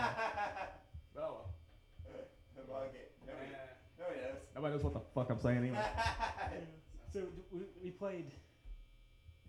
Nobody, 2.57 2.89
nobody 3.27 3.49
knows. 3.51 4.37
nobody 4.55 4.73
knows 4.73 4.83
what 4.83 4.93
the 4.93 5.01
fuck 5.13 5.29
I'm 5.29 5.39
saying 5.39 5.57
anyway. 5.59 5.79
So, 7.13 7.21
we, 7.49 7.61
we 7.81 7.91
played. 7.91 8.29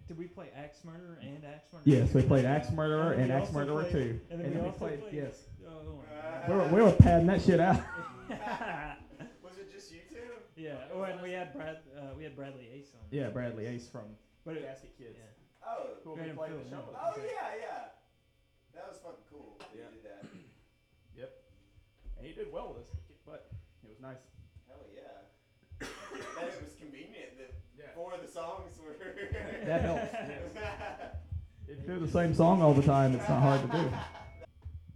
Did 0.06 0.18
we 0.18 0.26
play 0.26 0.50
Axe 0.56 0.84
Murderer 0.84 1.18
and 1.20 1.44
Axe 1.44 1.66
Murderer? 1.72 1.82
Yes, 1.84 2.14
we 2.14 2.22
played 2.22 2.44
Axe 2.44 2.70
Murderer 2.70 3.14
And 3.14 3.22
and 3.24 3.32
Axe 3.32 3.50
Murderer 3.52 3.82
played- 3.82 3.92
two, 3.92 4.20
and 4.30 4.40
then 4.40 4.54
we 4.54 4.60
we 4.60 4.70
played 4.70 5.00
played- 5.00 5.14
yes. 5.14 5.46
Oh, 5.68 6.00
We 6.48 6.54
were, 6.58 6.68
we 6.68 6.80
were 6.82 6.92
padding 6.92 7.26
that 7.26 7.42
shit 7.42 7.58
out. 7.58 7.80
Was 9.42 9.58
it 9.58 9.72
just 9.72 9.90
you 9.90 9.98
two? 10.08 10.18
yeah. 10.54 10.76
Oh, 10.94 11.02
and 11.02 11.20
we 11.20 11.32
had 11.32 11.52
Brad. 11.54 11.78
Uh, 11.98 12.14
we 12.16 12.22
had 12.22 12.36
Bradley 12.36 12.68
Ace 12.72 12.90
on. 12.94 13.00
Yeah, 13.10 13.30
Bradley 13.30 13.66
Ace 13.66 13.88
from 13.88 14.04
But 14.44 14.58
it, 14.58 14.62
Gasket 14.62 14.96
Kids. 14.96 15.16
yeah. 15.18 15.24
Oh. 15.66 15.98
Who 16.04 16.10
will 16.10 16.16
Made 16.16 16.22
be 16.24 16.30
him 16.30 16.36
playing 16.36 16.52
feel 16.54 16.62
the 16.64 16.70
show 16.70 16.82
Oh 16.94 17.14
yeah, 17.18 17.58
yeah. 17.58 17.82
That 18.74 18.86
was 18.88 18.98
fucking 19.02 19.26
cool. 19.30 19.56
that 19.58 19.68
Yeah. 19.74 19.90
You 19.90 20.00
did 20.00 20.04
that. 20.04 20.22
Yep. 21.16 21.32
And 22.18 22.26
he 22.26 22.32
did 22.34 22.52
well 22.52 22.68
with 22.76 22.84
us, 22.84 22.90
but 23.24 23.48
it 23.82 23.88
was 23.88 24.00
nice. 24.00 24.20
Hell 24.68 24.84
yeah. 24.94 25.24
that 25.80 26.48
it 26.52 26.62
was 26.62 26.74
convenient 26.78 27.38
that 27.38 27.52
Yeah. 27.78 27.86
four 27.94 28.12
of 28.12 28.20
the 28.20 28.28
songs 28.28 28.72
were. 28.84 28.92
That 29.66 29.80
helps. 29.82 30.12
yes. 30.12 30.52
If 31.68 31.78
you 31.82 31.94
do 31.94 31.98
the 31.98 32.12
same 32.12 32.32
song 32.32 32.62
all 32.62 32.74
the 32.74 32.82
time, 32.82 33.12
it's 33.14 33.28
not 33.28 33.40
hard 33.42 33.62
to 33.62 33.68
do. 33.78 33.90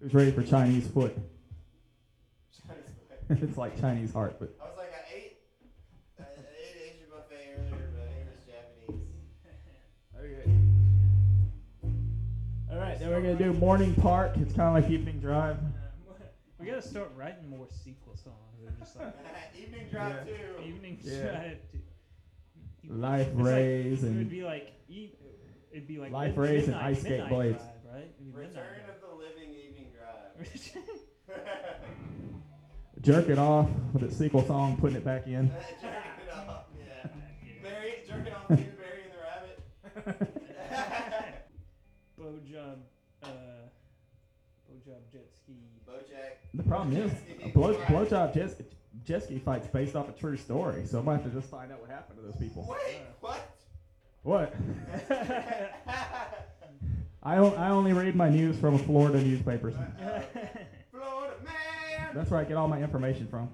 It 0.01 0.05
was 0.05 0.15
ready 0.15 0.31
for 0.31 0.43
Chinese 0.43 0.87
foot. 0.87 1.15
Chinese 2.67 2.85
foot. 3.29 3.39
it's 3.43 3.59
like 3.59 3.79
Chinese 3.81 4.13
heart, 4.15 4.37
but 4.41 4.57
right, 12.81 12.99
then 12.99 13.09
we're 13.11 13.21
gonna 13.21 13.35
do 13.37 13.53
morning 13.55 13.95
park. 13.95 14.33
It's 14.37 14.55
kind 14.55 14.77
of 14.77 14.83
like 14.83 14.91
evening 14.93 15.21
drive. 15.21 15.57
We 16.59 16.67
gotta 16.67 16.83
start 16.83 17.11
writing 17.17 17.49
more 17.49 17.67
sequel 17.85 18.17
songs. 18.17 18.37
They're 18.63 18.73
just 18.79 18.97
like 18.99 19.15
Evening 19.59 19.87
drive 19.91 20.29
Yeah. 20.29 20.37
too. 20.37 20.63
evening 20.69 20.99
Yeah. 21.03 21.23
drive. 21.23 21.59
to- 21.73 22.93
Life 22.93 23.29
It's 23.29 23.37
like- 23.37 23.47
rays 23.47 24.03
It 24.03 24.07
would 24.09 24.17
and 24.17 24.31
be 24.31 24.43
like 24.43 24.73
e- 24.89 25.11
it'd 25.71 25.87
be 25.87 25.99
like 25.99 26.13
Life 26.13 26.37
mid- 26.37 26.39
rays 26.39 26.65
and 26.65 26.75
midnight- 26.77 26.91
ice 26.91 27.01
skate 27.01 27.11
midnight 27.13 27.31
blades. 27.31 27.59
Drive, 27.63 27.95
right? 27.95 28.03
It'd 28.03 28.19
be 28.19 28.25
midnight 28.25 28.49
Return 28.49 28.91
of 28.91 29.01
the 29.01 29.15
Living 29.17 29.55
Evening 29.55 29.87
Drive. 29.97 30.35
drive. 31.27 31.47
Jerking 33.01 33.23
jerking 33.29 33.39
off 33.39 33.69
with 33.95 34.03
a 34.03 34.11
sequel 34.15 34.45
song, 34.47 34.77
putting 34.77 34.97
it 34.97 35.05
back 35.05 35.27
in. 35.27 35.49
Jerk 35.81 35.93
it 36.27 36.35
off, 36.35 36.65
yeah. 36.79 37.09
Barry, 37.63 37.95
jerking 38.07 38.33
off 38.35 38.49
to 38.49 38.55
Barry 38.57 39.03
and 39.05 39.13
the 39.15 40.07
Rabbit. 40.13 40.40
Blowjob, 42.51 42.79
uh, 43.23 43.29
blowjob 44.69 45.13
jet 45.13 45.29
ski. 45.35 45.53
Bojack. 45.89 46.39
The 46.55 46.63
problem 46.65 46.97
is, 46.97 47.13
a 47.45 47.49
blow, 47.51 47.75
blowjob 47.75 48.35
jet, 48.35 48.61
jet 49.05 49.23
ski 49.23 49.39
fight's 49.39 49.69
based 49.69 49.95
off 49.95 50.09
a 50.09 50.13
true 50.13 50.37
story, 50.37 50.85
so 50.87 50.99
I 50.99 51.03
might 51.03 51.21
have 51.21 51.25
to 51.25 51.31
just 51.31 51.49
find 51.51 51.71
out 51.71 51.81
what 51.81 51.91
happened 51.91 52.19
to 52.19 52.25
those 52.25 52.37
people. 52.37 52.67
Wait, 52.69 53.03
what? 53.21 53.57
What? 54.23 54.55
I, 57.23 57.37
only 57.37 57.93
read 57.93 58.17
my 58.17 58.29
news 58.29 58.59
from 58.59 58.79
Florida 58.79 59.23
newspapers. 59.23 59.75
Florida 60.91 61.35
man. 61.45 62.15
That's 62.15 62.31
where 62.31 62.41
I 62.41 62.45
get 62.45 62.57
all 62.57 62.69
my 62.69 62.83
information 62.83 63.29
from. 63.29 63.49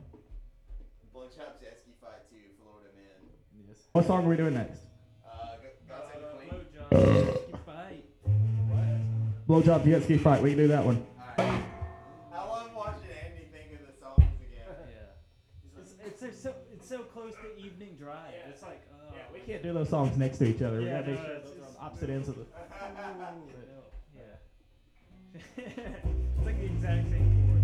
Blowjob 1.14 1.60
jet 1.60 1.78
ski 1.82 1.92
fight 2.00 2.28
to 2.30 2.36
Florida 2.62 2.88
man. 2.96 3.30
Yes. 3.68 3.78
What 3.92 4.06
song 4.06 4.24
are 4.24 4.28
we 4.28 4.36
doing 4.36 4.54
next? 4.54 4.80
Uh, 5.24 5.56
go- 5.60 5.68
God 5.88 6.02
Save 6.12 6.22
the 6.22 6.28
Queen. 6.38 6.50
blowjob 6.50 6.90
jet 6.90 7.24
ski 7.24 7.32
fight. 7.32 7.35
Blowjob 9.48 9.84
jet 9.84 10.02
ski 10.02 10.18
fight. 10.18 10.42
We 10.42 10.50
can 10.50 10.58
do 10.58 10.68
that 10.68 10.84
one. 10.84 11.06
Alright. 11.38 11.62
I 12.32 12.38
love 12.48 12.70
watching 12.74 13.02
Andy 13.10 13.46
think 13.52 13.80
of 13.80 13.86
the 13.86 13.92
songs 14.00 14.24
again. 14.40 14.66
Yeah. 14.90 16.06
It's, 16.06 16.22
it's 16.22 16.42
so 16.42 16.54
it's 16.72 16.88
so 16.88 16.98
close 17.02 17.34
to 17.34 17.60
evening 17.64 17.96
drive. 17.98 18.32
It's 18.48 18.62
like 18.62 18.82
oh. 18.92 19.14
We 19.32 19.40
can't 19.40 19.62
do 19.62 19.72
those 19.72 19.88
songs 19.88 20.16
next 20.16 20.38
to 20.38 20.46
each 20.46 20.62
other. 20.62 20.78
We 20.78 20.86
Yeah, 20.86 21.00
gotta 21.02 21.10
make 21.12 21.20
no, 21.20 21.24
sure 21.26 21.34
it's- 21.36 21.48
those 21.50 21.58
are 21.58 21.60
it's- 21.62 21.76
on 21.78 21.86
opposite 21.86 22.10
ends 22.10 22.28
of 22.28 22.36
the. 22.36 22.46
Yeah. 24.16 25.42
it's 25.56 26.44
like 26.46 26.58
the 26.58 26.64
exact 26.64 27.10
same 27.10 27.28
chord. 27.46 27.62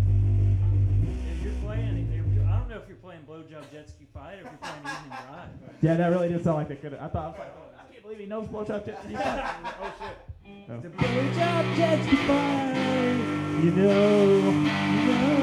If 1.33 1.43
you're 1.43 1.53
playing, 1.63 2.07
if 2.13 2.33
you're, 2.35 2.45
I 2.45 2.59
don't 2.59 2.69
know 2.69 2.77
if 2.77 2.87
you're 2.87 2.97
playing 2.97 3.21
blowjob 3.27 3.71
jet 3.71 3.89
ski 3.89 4.05
fight 4.13 4.35
or 4.35 4.41
if 4.41 4.43
you're 4.43 4.61
playing 4.61 4.77
evening 4.85 5.09
drive. 5.27 5.49
Yeah, 5.81 5.95
that 5.95 6.07
really 6.11 6.29
did 6.29 6.43
sound 6.43 6.57
like 6.57 6.67
they 6.69 6.75
could. 6.75 6.93
I 6.93 7.07
thought 7.07 7.25
I 7.25 7.27
was 7.29 7.39
like, 7.39 7.53
oh, 7.57 7.79
I 7.79 7.91
can't 7.91 8.03
believe 8.03 8.19
he 8.19 8.25
knows 8.27 8.47
blowjob 8.47 8.85
jet 8.85 9.01
ski 9.03 9.15
fight. 9.15 9.43
oh 9.81 9.93
shit. 9.99 10.17
Oh. 10.45 10.79
The 10.81 10.89
Blowjob 10.89 11.75
jet 11.75 12.03
ski 12.05 12.15
fight. 12.15 13.19
You 13.63 13.71
know, 13.71 14.25
you 14.25 15.05
know. 15.07 15.37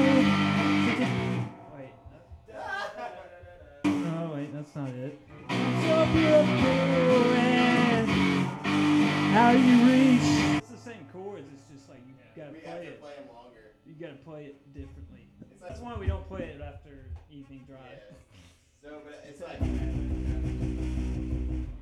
Wait. 1.75 1.91
Oh 4.13 4.31
wait, 4.35 4.53
that's 4.53 4.75
not 4.75 4.89
it. 4.89 5.19
So 5.49 6.05
beautiful 6.13 7.33
and 7.35 8.07
how 9.33 9.51
you 9.51 9.75
reach. 9.85 10.57
It's 10.57 10.69
the 10.69 10.77
same 10.77 11.05
chords. 11.11 11.47
It's 11.53 11.67
just 11.79 11.89
like 11.89 11.99
you 12.07 12.13
gotta 12.35 12.51
We 12.51 12.59
have 12.59 12.77
play 12.77 12.85
to 12.85 12.91
it. 12.91 13.01
play 13.01 13.13
them 13.15 13.27
longer. 13.35 13.71
You 13.87 13.93
gotta 13.99 14.19
play 14.23 14.45
it 14.45 14.73
differently. 14.73 15.27
It's 15.51 15.61
like, 15.61 15.69
That's 15.71 15.81
why 15.81 15.95
we 15.97 16.05
don't 16.07 16.27
play 16.27 16.41
it 16.55 16.61
after 16.61 16.89
evening 17.31 17.63
drive. 17.67 17.79
yeah. 17.91 18.17
So, 18.83 18.89
but 19.05 19.23
it's 19.27 19.39
like, 19.41 19.61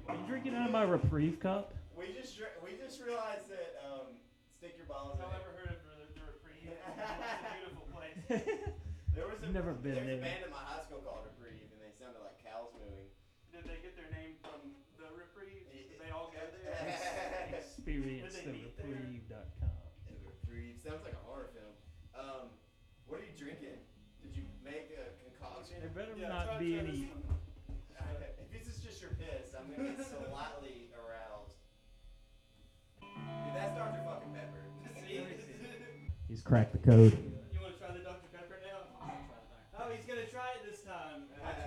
Are 0.09 0.15
you 0.21 0.27
drinking 0.27 0.53
out 0.55 0.65
of 0.67 0.71
my 0.73 0.83
reprieve 0.83 1.39
cup? 1.39 1.73
We 1.99 2.15
just, 2.15 2.39
we 2.63 2.79
just 2.79 3.03
realized 3.03 3.51
that, 3.51 3.75
um, 3.83 4.15
stick 4.55 4.79
your 4.79 4.87
balls 4.87 5.19
I've 5.19 5.27
it. 5.27 5.35
never 5.35 5.51
heard 5.59 5.71
of 5.75 5.81
the, 5.83 5.97
the 6.15 6.23
reprieve. 6.23 6.71
It's 6.71 6.87
a 6.87 7.51
beautiful 7.59 7.87
place. 7.91 8.15
There 9.17 9.25
was 9.25 9.41
a, 9.41 9.49
I've 9.51 9.57
never 9.57 9.73
been 9.73 9.97
there's 9.99 10.21
a 10.21 10.23
band 10.23 10.45
at 10.47 10.53
my 10.53 10.61
high 10.63 10.85
school 10.85 11.01
called 11.01 11.25
Reprieve, 11.27 11.65
and 11.73 11.81
they 11.81 11.91
sounded 11.97 12.21
like 12.23 12.37
cows 12.39 12.69
mooing. 12.77 13.09
Did 13.51 13.65
they 13.67 13.81
get 13.81 13.97
their 13.97 14.07
name 14.15 14.37
from 14.39 14.69
the 15.01 15.09
reprieve? 15.11 15.65
Did 15.73 15.97
they 15.99 16.13
all 16.13 16.29
go 16.31 16.39
there? 16.55 16.77
Experience 17.59 18.37
the 18.37 18.53
they 18.53 18.53
meet 18.63 18.77
there? 18.77 18.85
reprieve.com. 18.85 19.73
Reprieve 20.23 20.77
sounds 20.79 21.01
like 21.03 21.17
a 21.17 21.23
horror 21.25 21.49
film. 21.51 21.73
Um, 22.15 22.53
what 23.09 23.19
are 23.19 23.27
you 23.27 23.33
drinking? 23.35 23.81
Did 24.23 24.31
you 24.37 24.45
make 24.61 24.93
a 24.93 25.09
concoction? 25.25 25.81
there 25.81 25.89
better 25.91 26.13
Yeah, 26.15 26.29
not 26.29 26.55
try- 26.55 26.61
be 26.61 26.77
any. 26.79 27.09
this 27.09 28.37
if 28.45 28.47
this 28.53 28.65
is 28.69 28.77
just 28.79 29.01
your 29.01 29.17
piss, 29.17 29.57
I'm 29.57 29.67
gonna 29.73 29.97
get 29.99 30.05
slightly 30.05 30.88
He's 36.39 36.45
cracked 36.47 36.71
the 36.71 36.77
code. 36.79 37.11
You 37.51 37.59
want 37.59 37.73
to 37.75 37.79
try 37.83 37.91
the 37.91 37.99
Dr. 37.99 38.31
Pepper 38.31 38.55
now? 38.63 39.11
Oh, 39.77 39.91
he's 39.93 40.05
gonna 40.05 40.23
try 40.31 40.55
it 40.55 40.71
this 40.71 40.83
time. 40.83 41.23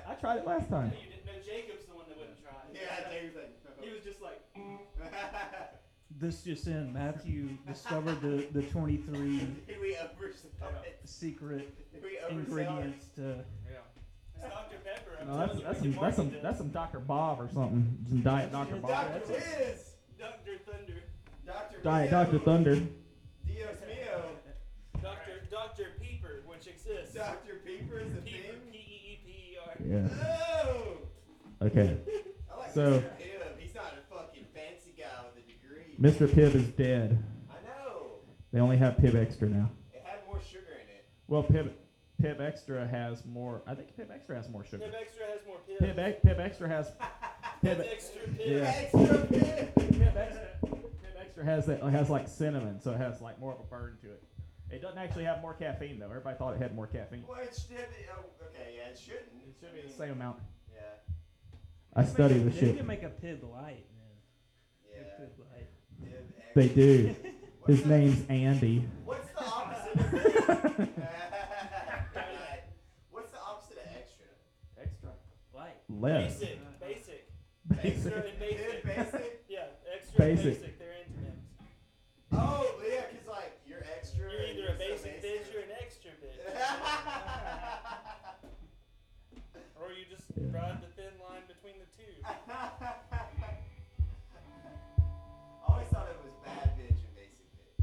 I 0.08 0.14
tried 0.14 0.38
it 0.38 0.46
last 0.46 0.70
No, 0.70 0.78
time. 0.78 0.92
you 0.96 1.10
didn't. 1.12 1.26
No, 1.26 1.32
Jacob's 1.44 1.84
the 1.84 1.94
one 1.94 2.06
that 2.08 2.16
wouldn't 2.16 2.40
try 2.42 2.56
it. 2.72 2.80
yeah, 2.80 3.10
Dave's 3.10 3.36
like, 3.36 3.52
He 3.82 3.90
was 3.92 4.02
just 4.02 4.22
like, 4.22 4.40
This 6.18 6.40
just 6.42 6.66
in: 6.68 6.90
Matthew 6.90 7.50
discovered 7.66 8.22
the 8.22 8.46
the 8.58 8.62
23 8.62 9.40
Did 9.66 9.78
we 9.82 9.94
secret 11.04 11.92
Did 11.92 12.02
we 12.02 12.18
ingredients 12.30 13.08
to. 13.16 13.44
it's 14.36 14.40
Dr. 14.40 14.76
Pepper. 14.86 15.18
I'm 15.20 15.26
No, 15.28 15.36
that's 15.36 15.52
telling 15.52 15.64
that's 15.66 15.80
we 15.82 15.92
some 15.92 16.00
that's 16.02 16.16
some 16.16 16.32
that's 16.42 16.58
some 16.58 16.68
Dr. 16.68 17.00
Bob 17.00 17.42
or 17.42 17.50
something. 17.52 17.98
Some 18.08 18.22
Diet 18.22 18.50
Dr. 18.50 18.76
it? 18.76 18.80
Bob. 18.82 18.90
Dr. 18.90 19.12
That's 19.12 19.28
Wiz! 19.28 19.90
Dr. 20.18 20.56
Thunder. 20.64 21.02
Dr. 21.44 21.76
Diet 21.82 22.10
Dr. 22.10 22.38
Thunder. 22.38 22.80
Dios 23.46 23.76
mio. 23.86 24.22
Dr. 25.02 25.42
Dr. 25.50 25.84
Peeper, 26.00 26.42
which 26.46 26.66
exists. 26.68 27.14
Dr. 27.14 27.60
Peeper 27.66 27.76
is 27.76 27.80
a 27.80 27.80
Peeper, 27.82 27.90
thing? 27.90 27.90
P 27.90 27.90
E 27.90 27.90
E 27.90 27.90
P 27.90 27.91
E 27.91 27.91
R. 27.91 27.91
Yeah. 29.84 30.08
Okay. 31.60 31.96
I 32.52 32.58
like 32.58 32.72
So- 32.72 33.00
Mr. 33.00 33.02
Pibb. 33.02 33.58
He's 33.58 33.74
not 33.74 33.94
a 33.98 34.14
fucking 34.14 34.44
fancy 34.54 34.94
guy 34.96 35.06
with 35.34 35.44
a 35.44 35.46
degree. 35.46 35.96
Mr. 36.00 36.32
Pibb 36.32 36.54
is 36.54 36.68
dead. 36.68 37.22
I 37.50 37.54
know. 37.66 38.06
They 38.52 38.60
only 38.60 38.76
have 38.76 38.96
Pibb 38.96 39.14
Extra 39.14 39.48
now. 39.48 39.70
It 39.92 40.02
had 40.04 40.20
more 40.26 40.40
sugar 40.40 40.66
in 40.72 40.88
it. 40.94 41.06
Well, 41.28 41.42
Pibb 41.42 41.70
Pibb 42.22 42.40
Extra 42.40 42.86
has 42.86 43.24
more. 43.24 43.62
I 43.66 43.74
think 43.74 43.96
Pibb 43.96 44.10
Extra 44.14 44.36
has 44.36 44.48
more 44.48 44.64
sugar. 44.64 44.84
Pibb 44.84 44.94
Extra 45.00 45.26
has 45.26 45.40
more. 45.46 45.58
Pibb, 45.80 45.98
Ex- 45.98 46.20
Pibb 46.24 46.38
Extra 46.40 46.68
has 46.68 46.92
Pibb 47.64 47.76
Pibb, 47.78 47.92
Extra 47.92 48.20
pills. 48.28 48.38
Yeah. 48.48 48.74
Extra 48.76 49.00
Pibb! 49.00 49.74
Pibb 49.74 50.16
Extra. 50.16 50.48
Pibb 50.64 51.20
Extra 51.20 51.44
has 51.44 51.66
that 51.66 51.82
has 51.82 52.10
like 52.10 52.28
cinnamon, 52.28 52.80
so 52.80 52.92
it 52.92 52.98
has 52.98 53.20
like 53.20 53.40
more 53.40 53.52
of 53.52 53.60
a 53.60 53.64
burn 53.64 53.96
to 54.02 54.10
it. 54.10 54.22
It 54.72 54.80
doesn't 54.80 54.98
actually 54.98 55.24
have 55.24 55.42
more 55.42 55.52
caffeine 55.54 55.98
though. 55.98 56.06
Everybody 56.06 56.36
thought 56.38 56.54
it 56.54 56.62
had 56.62 56.74
more 56.74 56.86
caffeine. 56.86 57.24
Well, 57.28 57.40
it 57.40 57.54
should. 57.54 57.76
Oh, 58.16 58.24
okay, 58.48 58.76
yeah, 58.76 58.88
it 58.90 58.98
shouldn't. 58.98 59.42
It 59.46 59.54
should 59.60 59.74
be 59.74 59.82
the 59.86 59.92
same 59.94 60.12
amount. 60.12 60.38
Yeah. 60.72 60.80
I 61.94 62.04
study 62.04 62.38
the 62.38 62.50
need 62.50 62.58
shit. 62.58 62.76
to 62.78 62.84
make 62.84 63.02
a 63.02 63.10
Pibb 63.10 63.42
Light, 63.42 63.84
man. 63.94 64.16
Yeah. 64.90 65.02
Pibb 65.20 65.38
Light. 65.38 65.68
Pibb 66.02 66.24
They 66.54 66.68
do. 66.68 67.14
What's 67.60 67.74
His 67.80 67.82
the- 67.82 67.88
name's 67.98 68.22
Andy. 68.30 68.88
What's 69.04 69.28
the 69.30 69.44
opposite 69.44 70.00
of 70.00 70.12
Right. 70.12 70.88
What's 73.10 73.30
the 73.30 73.38
opposite 73.38 73.76
of 73.76 73.86
extra? 73.94 74.26
Extra. 74.80 75.10
Light. 75.54 75.76
Less. 75.90 76.38
Basic. 76.38 76.58
Basic. 76.80 77.28
Extra 77.84 78.12
and 78.22 78.38
basic. 78.38 78.84
Basic? 78.84 79.44
Yeah, 79.48 79.66
extra 79.94 80.18
Basic. 80.18 80.44
and 80.46 80.54
basic. 80.54 80.78
They're 80.78 80.92
antonyms. 81.04 81.44
Oh, 82.32 82.74
yeah, 82.88 83.02
because, 83.12 83.28
like, 83.28 83.60
you're 83.66 83.84
extra. 83.96 84.30
You're 84.30 84.40
and 84.40 84.58
either 84.58 84.68
a 84.68 84.72
so 84.72 84.78
basic 84.78 85.22
bitch 85.22 85.54
or 85.54 85.58
an 85.60 85.70
extra 85.80 86.10
bitch. 86.10 86.38
or 89.80 89.92
you 89.92 90.04
just 90.10 90.31
Yeah. 90.42 90.58
ride 90.58 90.80
the 90.82 90.90
thin 90.98 91.14
line 91.22 91.44
between 91.46 91.76
the 91.78 91.86
two. 91.94 92.10
I 92.26 92.68
always 95.68 95.88
thought 95.88 96.08
it 96.10 96.18
was 96.24 96.34
bad 96.44 96.74
bitch 96.76 96.98
and 96.98 97.14
basic 97.14 97.46
bitch. 97.54 97.78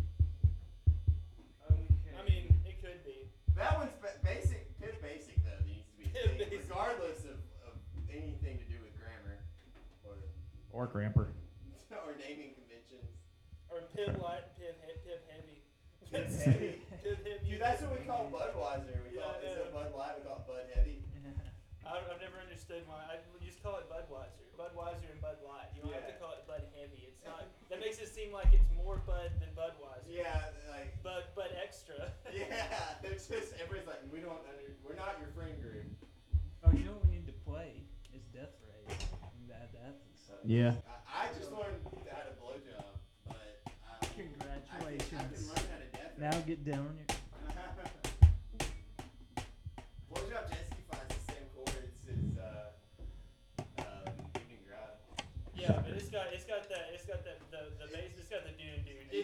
I 2.20 2.22
mean, 2.28 2.52
it 2.68 2.76
could 2.84 3.00
be. 3.06 3.30
That 3.56 3.78
one's 3.80 3.96
ba- 4.02 4.20
basic. 4.24 4.68
Pibb 4.80 5.00
basic 5.02 5.36
though 5.44 5.60
needs 5.66 5.88
to 5.92 5.96
be 6.00 6.06
Pibb 6.12 6.36
clean, 6.36 6.50
basic. 6.50 6.68
regardless 6.70 7.24
of, 7.26 7.40
of 7.68 7.74
anything 8.12 8.60
to 8.60 8.66
do 8.68 8.78
with 8.84 8.94
grammar 9.00 9.40
or 10.04 10.16
Or 10.72 10.88
Gramper. 10.88 11.32
or 11.92 12.14
naming 12.20 12.54
conventions. 12.60 13.08
Or 13.72 13.84
pibb 13.96 14.20
light 14.22 14.44
and 14.60 14.76
he- 14.84 15.00
pibb 15.08 15.24
heavy. 15.32 15.64
Pibb 16.12 16.28
heavy. 16.44 16.82
Pibb 17.04 17.24
heavy. 17.24 17.48
Dude, 17.50 17.62
that's 17.62 17.82
what 17.82 17.92
we 18.00 18.06
call 18.06 18.30
Budweiser. 18.32 19.00
We 19.08 19.16
Yeah, 19.18 19.24
call 19.24 19.32
I 19.32 19.46
instead 19.46 19.68
of 19.68 19.74
know. 19.74 19.80
Bud 19.80 19.96
Light, 19.98 20.16
we 20.20 20.24
call 20.28 20.38
it 20.44 20.48
Bud 20.48 20.66
Heavy. 20.76 20.99
I've, 21.90 22.06
I've 22.06 22.22
never 22.22 22.38
understood 22.38 22.86
why. 22.86 23.02
I 23.10 23.18
just 23.42 23.62
call 23.66 23.82
it 23.82 23.90
Budweiser. 23.90 24.46
Budweiser 24.54 25.10
and 25.10 25.18
Bud 25.22 25.42
Light. 25.42 25.74
You 25.74 25.82
don't 25.84 25.94
have 25.98 26.06
to 26.06 26.14
Yeah. 26.14 26.22
call 26.22 26.34
it 26.38 26.46
Bud 26.46 26.62
Heavy. 26.78 27.10
It's 27.10 27.18
not. 27.26 27.50
That 27.74 27.80
makes 27.82 27.98
it 28.00 28.14
seem 28.14 28.32
like 28.32 28.54
it's 28.54 28.70
more 28.78 29.02
Bud 29.10 29.32
than 29.42 29.50
Budweiser. 29.58 30.06
Yeah, 30.06 30.54
like 30.70 30.94
Bud, 31.02 31.24
Bud 31.36 31.50
Extra. 31.58 32.12
yeah. 32.34 32.70
There's 33.02 33.26
just 33.28 33.54
everybody's 33.58 33.88
like, 33.90 34.04
we 34.14 34.20
don't 34.22 34.38
under, 34.46 34.70
we're 34.86 34.96
not 35.00 35.18
your 35.18 35.34
friend 35.34 35.58
group. 35.62 35.90
Oh, 36.64 36.72
you 36.76 36.84
know 36.86 36.94
what 37.00 37.08
we 37.10 37.18
need 37.18 37.28
to 37.28 37.38
play 37.48 37.82
is 38.14 38.22
Death 38.36 38.54
Race. 38.68 39.00
We 39.34 39.42
need 39.42 39.50
to 39.50 39.58
add 39.58 39.72
that 39.74 39.96
to. 39.98 40.34
Yeah. 40.46 40.74
I, 41.10 41.26
I 41.26 41.34
just 41.34 41.52
learned 41.52 41.82
how 42.12 42.22
to 42.28 42.34
blowjob, 42.38 42.94
but 43.28 43.64
uh, 43.66 43.72
I, 43.90 43.98
I 43.98 44.06
can, 44.14 44.28
I 44.38 44.60
can 44.62 44.94
Congratulations. 44.94 45.48
learn 45.50 45.66
how 45.72 45.80
to 45.82 45.90
death 45.96 46.14
Now 46.20 46.38
get 46.46 46.64
down 46.66 46.86
on 46.86 46.96
your. 47.00 47.08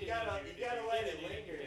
You 0.02 0.08
gotta- 0.08 0.42
you 0.46 0.64
gotta 0.66 0.88
let 0.88 1.04
it 1.08 1.22
linger. 1.24 1.60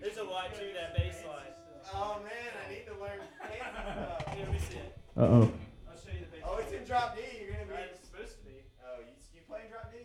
There's 0.00 0.16
a 0.18 0.24
lot 0.24 0.52
to 0.54 0.60
that 0.74 0.94
bass 0.96 1.22
line. 1.26 1.52
Oh 1.94 2.20
man, 2.22 2.52
I 2.66 2.72
need 2.72 2.84
to 2.86 2.94
learn. 3.00 3.20
Here 4.36 4.46
we 4.50 4.58
see 4.58 4.76
it. 4.76 4.98
Uh 5.16 5.20
oh. 5.20 5.52
I'll 5.88 5.96
show 5.96 6.10
you 6.12 6.20
the 6.20 6.30
bass. 6.36 6.42
Oh, 6.44 6.58
it's 6.58 6.72
in 6.72 6.84
drop 6.84 7.16
D. 7.16 7.22
You're 7.40 7.52
gonna 7.52 7.66
be. 7.66 7.74
It's 7.90 8.04
supposed 8.04 8.38
to 8.40 8.44
be. 8.44 8.52
Oh, 8.84 9.00
you, 9.00 9.14
you 9.32 9.40
playing 9.48 9.70
drop 9.70 9.92
D? 9.92 9.98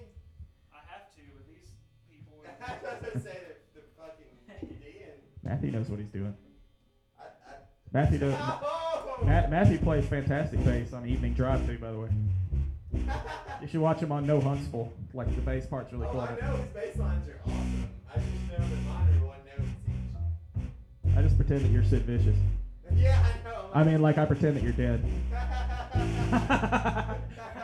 I 0.73 0.77
have 0.87 1.11
to 1.15 1.21
with 1.35 1.47
these 1.47 1.71
people. 2.09 2.39
I 2.61 2.95
was 2.95 3.01
gonna 3.11 3.23
say 3.23 3.39
the, 3.73 3.81
the 3.81 3.85
fucking 3.97 4.79
D 4.79 5.03
and 5.03 5.19
Matthew 5.43 5.71
knows 5.71 5.89
what 5.89 5.99
he's 5.99 6.11
doing. 6.11 6.35
I. 7.19 7.23
I 7.23 7.53
Matthew 7.91 8.19
does. 8.19 8.35
oh! 8.39 9.17
Ma- 9.23 9.47
Matthew 9.47 9.79
plays 9.79 10.05
fantastic 10.05 10.63
bass 10.63 10.93
on 10.93 11.05
Evening 11.07 11.33
Drive 11.33 11.65
too, 11.65 11.77
by 11.77 11.91
the 11.91 11.99
way. 11.99 12.09
You 12.93 13.67
should 13.67 13.81
watch 13.81 13.99
him 13.99 14.11
on 14.11 14.25
No 14.25 14.39
Huntsville. 14.39 14.91
Like 15.13 15.33
the 15.35 15.41
bass 15.41 15.65
part's 15.65 15.91
really 15.91 16.07
oh, 16.07 16.11
cool. 16.11 16.21
I 16.21 16.35
know 16.35 16.55
his 16.57 16.67
bass 16.67 16.97
lines 16.97 17.27
are 17.27 17.39
awesome. 17.45 17.89
I 18.09 18.15
just 18.15 18.47
know 18.47 18.57
that 18.57 18.81
mine 18.87 19.21
are 19.21 19.25
one 19.25 19.37
note 19.57 19.67
I 21.17 21.21
just 21.21 21.37
pretend 21.37 21.61
that 21.61 21.71
you're 21.71 21.83
Sid 21.83 22.03
Vicious. 22.03 22.35
Yeah, 22.95 23.23
I 23.23 23.43
know. 23.47 23.69
I 23.71 23.83
mean, 23.83 24.01
like 24.01 24.17
I 24.17 24.25
pretend 24.25 24.57
that 24.57 24.63
you're 24.63 24.73
dead. 24.73 25.05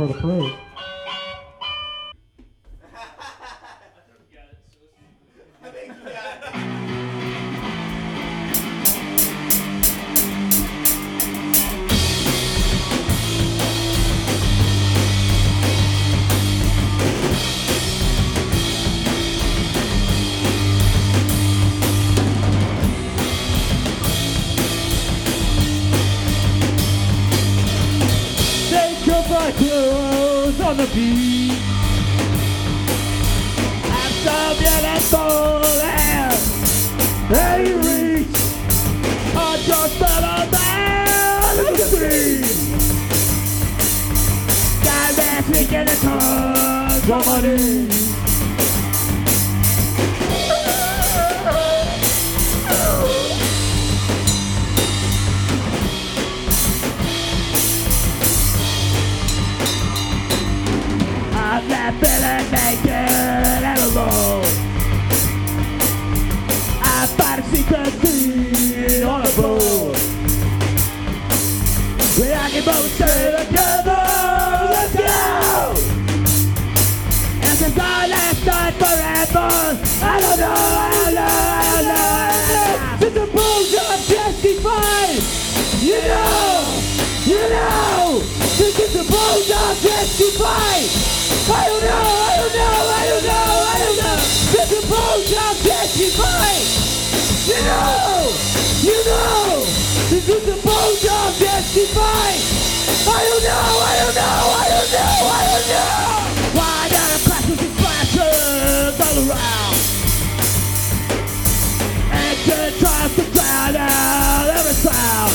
for 0.00 0.06
the 0.06 0.14
pro. 0.14 0.69
Justified. 101.72 102.40
I 103.06 103.22
don't 103.30 103.44
know, 103.44 103.78
I 103.80 103.94
don't 104.02 104.14
know, 104.14 104.42
I 104.58 104.66
don't 104.74 104.90
know, 104.90 105.14
I 105.30 105.42
don't 105.50 105.68
know. 105.70 105.94
Why 106.58 106.88
down 106.90 107.08
the 107.10 107.18
classes 107.26 107.60
and 107.62 107.74
flashes 107.78 108.98
all 108.98 109.18
around? 109.30 109.74
Action 112.10 112.72
tries 112.80 113.12
to 113.14 113.22
drown 113.30 113.76
out 113.76 114.50
every 114.50 114.74
sound. 114.74 115.32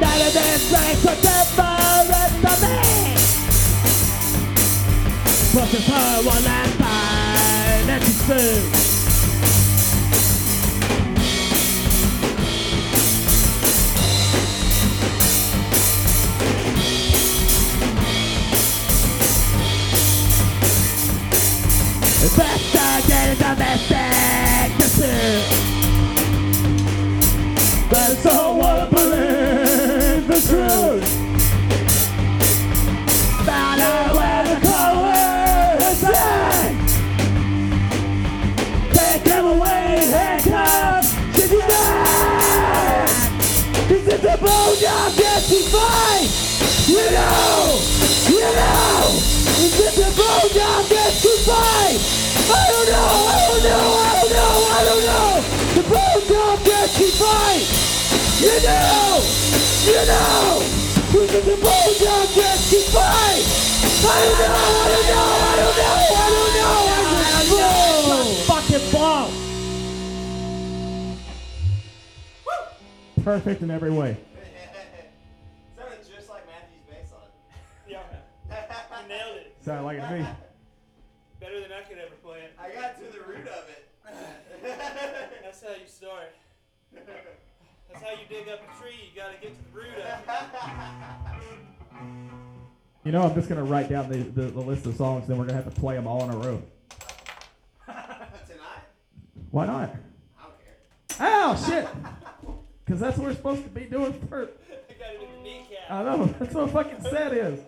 None 0.00 0.20
of 0.26 0.32
this 0.32 0.62
makes 0.72 1.04
a 1.04 1.14
difference 1.22 2.34
to 2.42 2.52
me. 2.66 2.78
But 5.54 5.74
it's 5.74 5.86
her 5.86 6.22
one 6.26 6.42
last 6.42 6.74
time 6.78 7.86
that 7.86 8.00
you 8.02 8.14
see. 8.78 8.91
Is 22.34 22.38
the 23.36 23.44
thing 23.44 24.78
to. 24.88 25.12
But 27.90 28.16
I 28.62 28.88
believe 28.88 30.26
the 30.26 30.40
truth. 30.48 31.08
Found 33.44 33.80
out 33.82 34.14
where 34.16 34.44
the 34.48 34.56
color 34.66 35.76
is 35.90 36.04
at. 36.04 36.72
Take 38.94 39.24
them 39.24 39.44
away, 39.44 40.08
handcuffs? 40.10 41.12
This 43.88 44.06
is 44.06 44.20
bulldog 44.40 45.12
justified. 45.20 46.28
You 46.88 47.04
know, 47.12 47.78
you 48.28 48.40
know. 48.40 49.20
Is 49.60 49.72
this 49.76 49.94
the 49.96 50.10
bulldog 50.16 50.88
justified? 50.88 52.21
I 52.52 52.68
don't 52.68 52.88
know, 52.92 53.08
I 53.28 53.40
don't 53.48 53.64
know, 53.64 53.86
I 53.96 54.12
don't 54.20 54.32
know, 54.36 54.54
I 54.68 54.84
don't 54.84 55.04
know. 55.08 55.40
The 55.72 55.82
bulldog 55.88 56.58
justified. 56.64 57.64
You 58.42 58.56
know, 58.66 59.22
you 59.88 60.02
know. 60.06 60.60
This 61.12 61.28
is 61.32 61.44
the 61.44 61.56
bulldog 61.56 62.28
justified. 62.34 63.44
I 64.04 64.18
don't 64.24 64.38
know, 64.38 64.52
I 64.52 64.90
don't 64.92 65.06
know, 65.08 65.26
I 65.32 65.56
don't 65.56 65.76
know, 65.78 65.96
I 66.12 66.28
don't 66.32 66.52
know, 66.58 66.80
I 67.22 67.42
don't 67.48 67.62
know. 68.08 68.24
Fucking 68.48 68.86
ball. 68.92 69.26
Perfect 73.22 73.62
in 73.62 73.70
every 73.70 73.92
way. 73.92 74.16
Sounded 75.78 75.98
just 75.98 76.28
like 76.28 76.44
Matthew's 76.46 76.82
bass 76.90 77.12
line. 77.12 77.30
Yeah, 77.88 78.02
you 78.50 79.08
nailed 79.08 79.36
it. 79.36 79.54
Sound 79.64 79.84
like 79.84 79.98
it 79.98 80.08
to 80.08 80.10
me. 80.10 80.26
Better 81.38 81.60
than 81.60 81.72
I 81.72 81.82
could 81.82 81.98
ever 81.98 82.16
play 82.22 82.40
it. 82.40 82.52
I 82.58 82.70
got 82.74 82.98
to 82.98 83.04
the 83.16 83.22
root 83.24 83.46
of 83.46 83.68
it. 83.68 83.88
That's 85.42 85.62
how 85.62 85.70
you 85.70 85.86
start. 86.12 86.34
That's 87.90 88.04
how 88.04 88.10
you 88.10 88.26
dig 88.28 88.48
up 88.48 88.60
a 88.60 88.80
tree. 88.80 88.92
You 89.14 89.20
gotta 89.20 89.36
get 89.40 89.56
to 89.56 89.62
the 89.64 89.78
root 89.78 89.88
of 89.88 89.98
it. 89.98 90.18
You 93.04 93.12
know, 93.12 93.22
I'm 93.22 93.34
just 93.34 93.48
gonna 93.48 93.64
write 93.64 93.88
down 93.88 94.08
the, 94.08 94.18
the, 94.18 94.42
the 94.42 94.60
list 94.60 94.86
of 94.86 94.94
songs, 94.96 95.26
then 95.26 95.38
we're 95.38 95.44
gonna 95.44 95.62
have 95.62 95.72
to 95.72 95.80
play 95.80 95.94
them 95.96 96.06
all 96.06 96.22
in 96.24 96.30
a 96.30 96.36
row. 96.36 96.62
Tonight? 97.86 98.84
Why 99.50 99.66
not? 99.66 99.96
I 100.38 100.42
don't 100.42 101.18
care. 101.18 101.28
Ow, 101.28 101.56
shit! 101.56 101.88
Because 102.84 103.00
that's 103.00 103.18
what 103.18 103.28
we're 103.28 103.34
supposed 103.34 103.64
to 103.64 103.70
be 103.70 103.84
doing 103.84 104.12
for. 104.28 104.42
I 104.42 104.92
got 104.94 105.14
it 105.14 105.22
in 105.22 105.36
the 105.36 105.42
kneecap. 105.42 105.90
I 105.90 106.02
know, 106.04 106.26
that's 106.38 106.54
what 106.54 106.64
a 106.64 106.68
fucking 106.68 107.02
set 107.02 107.32
is. 107.32 107.60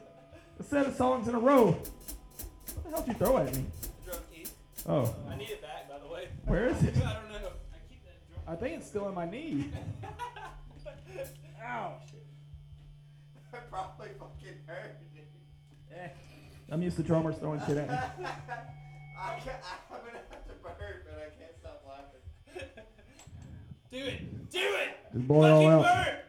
A 0.60 0.62
set 0.62 0.86
of 0.86 0.94
songs 0.94 1.26
in 1.28 1.34
a 1.34 1.40
row. 1.40 1.72
What 1.72 2.84
the 2.84 2.90
hell 2.90 3.00
did 3.00 3.08
you 3.08 3.14
throw 3.14 3.38
at 3.38 3.56
me? 3.56 3.64
Drum 4.04 4.18
key. 4.32 4.46
Oh, 4.88 5.14
I 5.28 5.36
need 5.36 5.50
it 5.50 5.60
back, 5.60 5.88
by 5.88 5.98
the 5.98 6.12
way. 6.12 6.28
where 6.44 6.66
is 6.66 6.82
it? 6.84 6.94
I 8.46 8.54
think 8.56 8.76
it's 8.78 8.86
still 8.86 9.08
in 9.08 9.14
my 9.14 9.28
knee. 9.28 9.70
Ow. 11.66 11.92
I 13.52 13.56
probably 13.70 14.08
fucking 14.18 14.58
heard 14.66 14.96
it. 15.16 15.28
Eh. 15.96 16.08
I'm 16.70 16.82
used 16.82 16.96
to 16.96 17.02
drummers 17.02 17.36
throwing 17.36 17.60
shit 17.66 17.76
at 17.78 17.88
me. 17.88 17.94
I 19.18 19.38
can't, 19.38 19.56
I'm 19.90 19.98
gonna 20.04 20.18
have 20.30 20.44
to 20.46 20.54
burp, 20.62 20.78
but 20.78 21.18
I 21.18 21.30
can't 21.38 21.56
stop 21.60 21.84
laughing. 21.88 22.20
Do 23.90 23.98
it. 23.98 24.50
Do 24.50 24.58
it. 24.58 25.12
Just 25.14 25.28
blow 25.28 25.44
it 25.44 25.50
all 25.50 25.82
Fucking 25.82 25.88
out. 25.88 26.04
burp. 26.06 26.24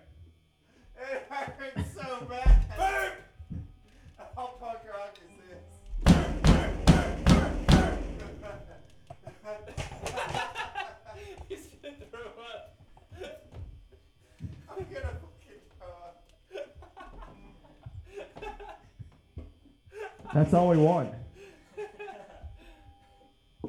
That's 20.35 20.53
all 20.53 20.67
we 20.67 20.75
want. 20.75 21.13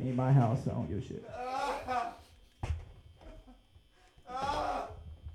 Ain't 0.00 0.16
my 0.16 0.32
house, 0.32 0.58
I 0.66 0.70
don't 0.70 0.88
give 0.88 0.98
a 0.98 1.00
shit. 1.00 1.24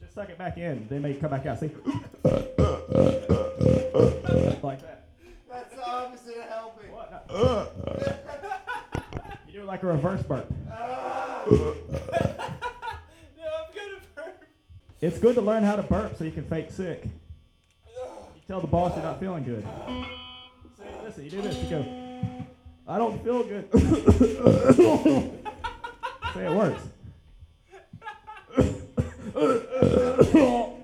Just 0.02 0.14
suck 0.14 0.30
it 0.30 0.38
back 0.38 0.58
in. 0.58 0.88
They 0.90 1.00
may 1.00 1.14
come 1.14 1.32
back 1.32 1.46
out. 1.46 1.58
See? 1.62 1.72
like 4.62 4.82
that. 4.82 5.08
That's 5.50 5.74
the 5.74 5.88
opposite 5.88 6.36
of 6.36 6.44
helping. 6.50 6.92
What? 6.92 7.26
No. 7.30 7.70
You 9.48 9.54
do 9.54 9.62
it 9.62 9.66
like 9.66 9.84
a 9.84 9.88
reverse 9.88 10.22
burp. 10.24 10.52
No, 10.68 10.76
I'm 10.76 11.50
gonna 13.74 14.02
burp. 14.16 14.44
It's 15.00 15.18
good 15.18 15.36
to 15.36 15.42
learn 15.42 15.64
how 15.64 15.78
to 15.78 15.84
burp 15.84 16.18
so 16.18 16.26
you 16.26 16.32
can 16.32 16.44
fake 16.44 16.72
sick. 16.72 17.06
You 17.06 18.42
tell 18.50 18.60
the 18.60 18.68
boss 18.68 18.98
you're 18.98 19.06
not 19.06 19.22
feeling 19.22 19.46
good. 19.46 19.66
Listen, 21.12 21.26
you 21.26 21.32
do 21.32 21.42
this. 21.42 21.58
You 21.58 21.70
go, 21.70 21.80
eh. 21.82 22.44
I 22.88 22.98
don't 22.98 23.22
feel 23.22 23.44
good. 23.44 23.70
Say 26.34 26.46
it 26.46 26.56
works. 26.56 26.82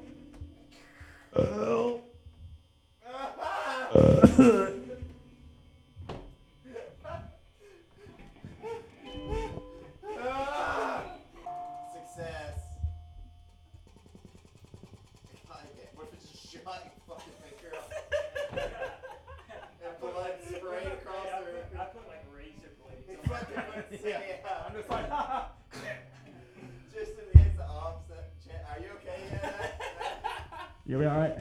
you'll 30.87 31.03
be 31.03 31.05
all 31.05 31.19
right. 31.19 31.35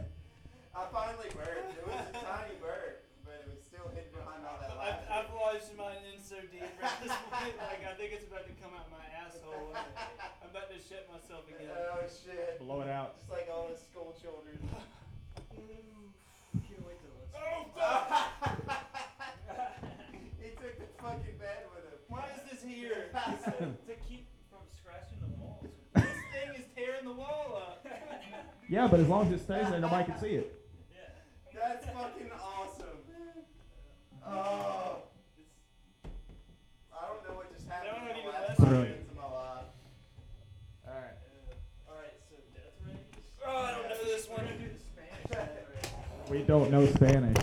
I 0.74 0.82
finally 0.92 1.30
burped. 1.32 1.70
It 1.78 1.86
was 1.86 2.03
a 2.11 2.18
tiny 2.18 2.59
burp, 2.61 3.07
but 3.24 3.38
it 3.40 3.47
was 3.49 3.62
still 3.62 3.86
hidden 3.94 4.11
behind 4.12 4.42
all 4.42 4.59
that 4.59 4.74
I've. 4.74 4.99
I've 5.07 5.30
lodged 5.32 5.70
mine 5.78 6.03
in 6.11 6.18
so 6.20 6.36
deep 6.51 6.66
at 6.82 6.99
this 7.01 7.14
point, 7.30 7.55
like 7.62 7.86
I 7.86 7.94
think 7.94 8.11
it's 8.12 8.26
about 8.26 8.44
to 8.51 8.55
come 8.59 8.74
out 8.74 8.90
my 8.90 9.07
asshole. 9.14 9.70
and 9.72 9.86
I'm 10.42 10.51
about 10.51 10.66
to 10.74 10.78
shit 10.82 11.07
myself 11.09 11.47
again. 11.47 11.70
Oh 11.70 12.03
shit. 12.11 12.59
Blow 12.59 12.82
it 12.82 12.90
out. 12.90 13.14
Just 13.16 13.30
like 13.30 13.47
all 13.49 13.70
the 13.70 13.78
school 13.78 14.12
children. 14.20 14.59
Can't 15.55 16.82
wait 16.84 16.99
till 16.99 17.14
it's. 17.22 17.32
Oh 17.38 17.70
fuck! 17.72 18.03
he 20.42 20.51
took 20.59 20.74
the 20.76 20.90
fucking 21.01 21.38
bed 21.38 21.70
with 21.70 21.86
him. 21.86 22.03
Why 22.11 22.26
is 22.34 22.42
this 22.51 22.66
here? 22.66 23.14
Yeah, 28.68 28.88
but 28.88 29.00
as 29.00 29.08
long 29.08 29.26
as 29.26 29.32
it 29.32 29.44
stays 29.44 29.68
there, 29.70 29.80
nobody 29.80 30.04
can 30.10 30.18
see 30.18 30.30
it. 30.36 30.52
Yeah. 30.92 30.98
That's 31.54 31.86
fucking 31.86 32.30
awesome. 32.32 32.86
Oh. 34.26 34.98
I 36.92 37.06
don't 37.06 37.28
know 37.28 37.34
what 37.36 37.54
just 37.54 37.68
happened. 37.68 37.92
In 38.10 38.24
the 38.24 38.30
last 38.32 38.48
less 38.48 38.58
five 38.58 38.68
Brilliant. 38.68 38.88
minutes 38.90 39.10
of 39.10 39.16
my 39.16 39.22
life. 39.22 39.64
All 40.88 40.94
right. 40.94 41.88
Alright, 41.88 42.14
so 42.28 42.36
death 42.54 42.72
rays. 42.84 42.96
Oh, 43.46 43.56
I 43.56 43.70
don't 43.70 43.88
know 43.88 44.04
this 44.04 44.28
one. 44.28 44.40
do 44.46 44.68
the 44.68 44.80
Spanish 44.80 45.30
death 45.30 45.50
ray. 46.30 46.38
We 46.38 46.42
don't 46.44 46.70
know 46.72 46.86
Spanish. 46.86 47.36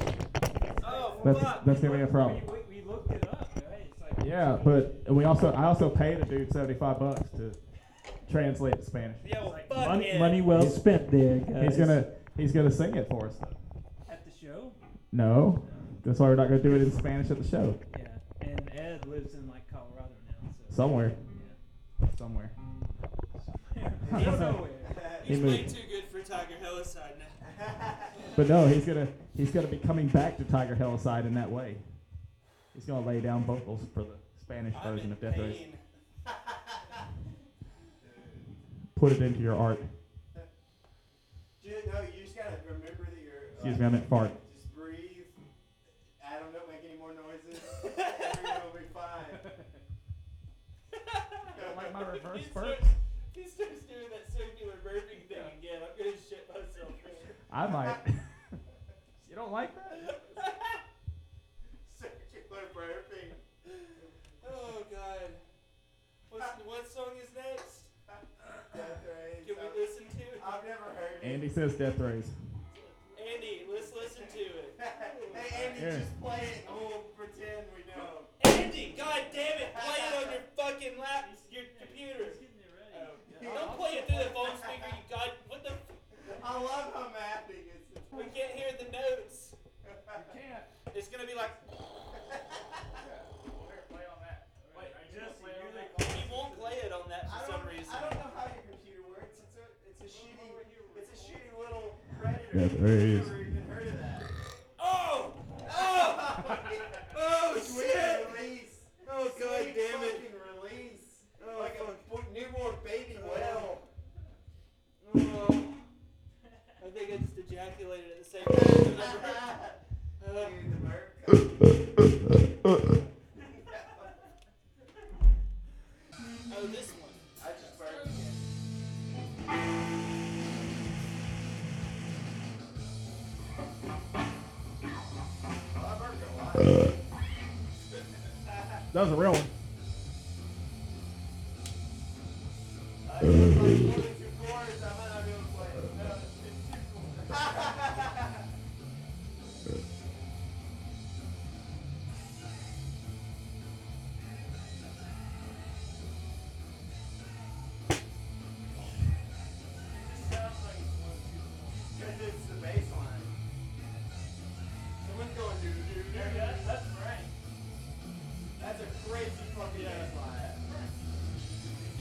Oh, 0.85 1.15
That's 1.23 1.39
fuck. 1.39 1.63
that's 1.65 1.79
gonna 1.79 1.95
be 1.97 2.03
a 2.03 2.07
problem. 2.07 2.41
We, 2.47 2.53
we, 2.75 2.81
we 2.81 2.87
looked 2.89 3.11
it 3.11 3.25
up, 3.29 3.49
right? 3.55 3.87
It's 3.89 4.19
like 4.19 4.27
Yeah, 4.27 4.57
but 4.61 5.03
we 5.09 5.23
also 5.23 5.53
I 5.53 5.63
also 5.65 5.89
paid 5.89 6.19
a 6.19 6.25
dude 6.25 6.51
seventy 6.51 6.73
five 6.73 6.99
bucks 6.99 7.29
to 7.37 7.53
translate 8.33 8.75
to 8.79 8.83
Spanish. 8.83 9.17
Yo, 9.25 9.49
Like 9.49 9.69
fuck 9.69 9.87
money, 9.87 10.07
yeah. 10.07 10.19
money 10.19 10.41
well 10.41 10.61
He's- 10.61 10.75
spent 10.75 11.09
there, 11.11 11.37
guys. 11.39 11.67
He's 11.69 11.77
gonna 11.77 12.05
he's 12.35 12.51
gonna 12.51 12.71
sing 12.71 12.95
it 12.95 13.07
for 13.09 13.27
us. 13.27 13.35
Though. 13.37 13.47
At 14.11 14.25
the 14.25 14.31
show. 14.45 14.71
No, 15.11 15.63
that's 16.03 16.19
why 16.19 16.27
we're 16.27 16.35
not 16.35 16.47
gonna 16.49 16.61
do 16.61 16.75
it 16.75 16.81
in 16.81 16.91
Spanish 16.91 17.29
at 17.31 17.41
the 17.41 17.47
show. 17.47 17.79
Yeah, 17.97 18.07
and 18.41 18.69
Ed 18.73 19.05
lives 19.07 19.35
in 19.35 19.47
like 19.47 19.67
Colorado 19.71 20.09
now, 20.27 20.49
so 20.69 20.75
Somewhere, 20.75 21.13
Yeah. 22.01 22.09
somewhere. 22.17 22.51
He's 24.17 24.39
nowhere. 24.39 24.69
He's 25.23 25.39
way 25.39 25.63
too 25.63 25.77
good 25.89 26.03
for 26.11 26.21
Tiger 26.21 26.55
Helicide 26.61 27.17
now. 27.19 27.25
But 28.35 28.49
no, 28.49 28.65
he's 28.67 28.83
gonna 28.85 29.07
he's 29.37 29.51
gonna 29.51 29.67
be 29.67 29.77
coming 29.77 30.07
back 30.07 30.37
to 30.37 30.43
Tiger 30.43 30.75
Helicide 30.75 31.25
in 31.27 31.35
that 31.35 31.51
way. 31.51 31.75
He's 32.73 32.85
gonna 32.85 33.05
lay 33.05 33.19
down 33.21 33.43
vocals 33.45 33.81
for 33.93 34.01
the 34.01 34.15
Spanish 34.41 34.73
I'm 34.83 34.89
version 34.91 35.05
in 35.07 35.11
of 35.13 35.21
Death 35.21 35.37
Race. 35.37 35.57
Put 39.03 39.11
it 39.11 39.21
into 39.21 39.41
your 39.41 39.59
art. 39.59 39.83
Ju- 41.61 41.75
no, 41.91 41.99
you 42.07 42.23
just 42.23 42.37
gotta 42.37 42.55
remember 42.63 43.03
that 43.03 43.19
you're. 43.19 43.51
Excuse 43.51 43.75
like, 43.75 43.79
me, 43.81 43.85
I 43.85 43.89
meant 43.89 44.07
fart. 44.07 44.31
Just 44.55 44.73
breathe. 44.73 45.27
Adam, 46.23 46.47
don't 46.53 46.69
make 46.71 46.87
any 46.87 46.97
more 46.97 47.11
noises. 47.11 47.59
Everything 47.83 48.63
will 48.63 48.79
be 48.79 48.87
fine. 48.95 49.51
Like 51.75 51.91
my 51.91 51.99
reverse 52.13 52.37
he 52.37 52.47
burp? 52.53 52.79
starts, 52.79 52.87
he 53.35 53.43
starts 53.43 53.81
doing 53.91 54.07
that 54.11 54.31
circular 54.31 54.75
burping 54.87 55.27
thing 55.27 55.43
again. 55.59 55.83
I'm 55.83 55.91
gonna 55.99 56.15
shit 56.15 56.47
myself. 56.47 56.93
I 57.51 57.67
might. 57.67 57.97
you 59.29 59.35
don't 59.35 59.51
like 59.51 59.75
that? 59.75 60.21
Circular 61.99 62.71
burping. 62.73 63.35
Oh 64.49 64.85
god. 64.89 65.27
What's, 66.29 66.65
what 66.65 66.87
song 66.89 67.11
is 67.21 67.27
next? 67.35 67.82
Death 68.73 69.05
rays. 69.05 69.45
Can 69.45 69.55
we 69.55 69.81
listen 69.81 70.05
to 70.17 70.23
it? 70.23 70.41
I've 70.45 70.63
never 70.63 70.83
heard 70.97 71.21
it. 71.21 71.25
Andy 71.25 71.49
says 71.49 71.73
Death 71.73 71.99
Race. 71.99 72.29
Andy, 73.17 73.63
let's 73.71 73.93
listen 73.93 74.23
to 74.33 74.39
it. 74.39 74.79
hey, 75.33 75.65
Andy, 75.67 75.79
Here. 75.79 75.99
just 75.99 76.21
play 76.21 76.41
it 76.41 76.62
predator. 102.53 103.19
Death 103.19 103.32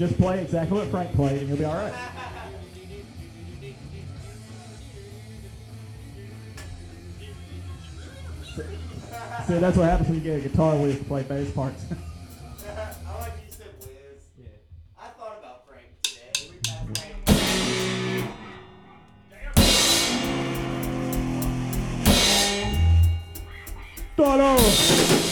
Just 0.02 0.18
play 0.18 0.42
exactly 0.42 0.78
what 0.78 0.88
Frank 0.88 1.14
played, 1.14 1.42
and 1.42 1.48
you'll 1.48 1.58
be 1.58 1.64
all 1.64 1.76
right. 1.76 1.94
See, 9.46 9.58
that's 9.58 9.76
what 9.76 9.84
happens 9.84 10.08
when 10.08 10.18
you 10.18 10.24
get 10.24 10.38
a 10.44 10.48
guitar 10.48 10.74
where 10.74 10.88
you 10.88 10.96
can 10.96 11.04
play 11.04 11.22
bass 11.22 11.52
parts. 11.52 11.84
I 11.92 11.94
like 13.20 13.32
you 13.46 13.52
said 13.52 13.68
Wiz. 13.78 13.90
yeah. 14.40 14.48
I 14.98 15.06
thought 15.10 15.38
about 15.38 15.68
Frank 15.68 15.86
today. 16.02 16.50
We 16.50 16.56
passed 16.58 16.98
Frank. 16.98 17.24
Mm-hmm. 18.16 18.42
Dono! 24.16 25.31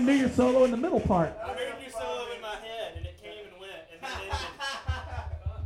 Didn't 0.00 0.16
do 0.16 0.20
your 0.20 0.30
solo 0.30 0.64
in 0.64 0.70
the 0.70 0.76
middle 0.76 1.00
part. 1.00 1.36
I 1.44 1.48
heard 1.50 1.80
your 1.80 1.90
solo 1.90 2.32
in 2.34 2.40
my 2.40 2.56
head, 2.56 2.94
and 2.96 3.04
it 3.06 3.20
came 3.22 3.44
and 3.52 3.60
went, 3.60 3.84
and 3.92 4.00
then 4.00 4.10
ended. 4.10 4.32
I 4.32 5.28
don't 5.28 5.44
know. 5.44 5.60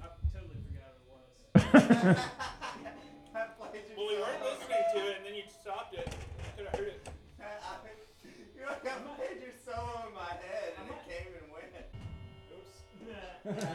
I 0.00 0.06
totally 0.32 0.60
forgot 0.64 0.96
what 1.04 1.20
it 1.64 2.16
was. 2.16 2.24
Well, 3.96 4.08
we 4.08 4.16
weren't 4.16 4.42
listening 4.42 4.84
to 4.94 5.00
it, 5.10 5.16
and 5.18 5.26
then 5.26 5.34
you 5.34 5.42
stopped 5.60 5.94
it. 5.94 6.08
I 6.08 6.56
could 6.56 6.66
have 6.66 6.78
heard 6.78 6.88
it. 6.88 7.08
You 8.56 8.60
know, 8.62 8.68
I 8.70 9.16
played 9.16 9.42
your 9.42 9.52
solo 9.62 10.08
in 10.08 10.14
my 10.14 10.32
head 10.40 10.72
and 10.80 10.88
it 10.88 10.96
came 11.04 11.32
and 11.36 11.52
went. 11.52 11.68
Oops. 12.56 13.68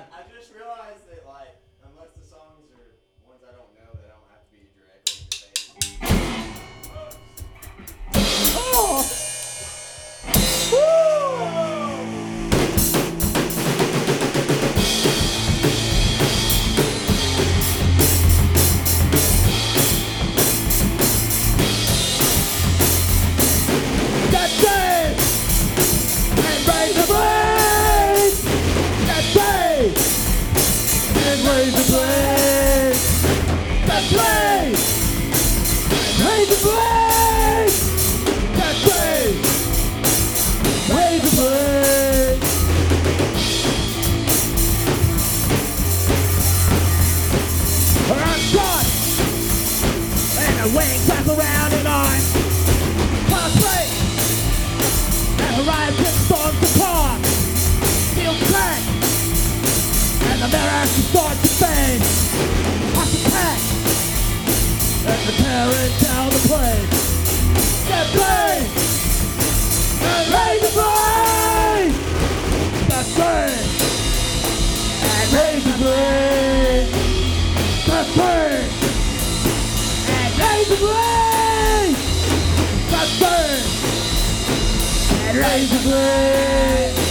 and 85.29 85.37
raise 85.37 85.69
the 85.69 85.89
blade. 85.89 87.08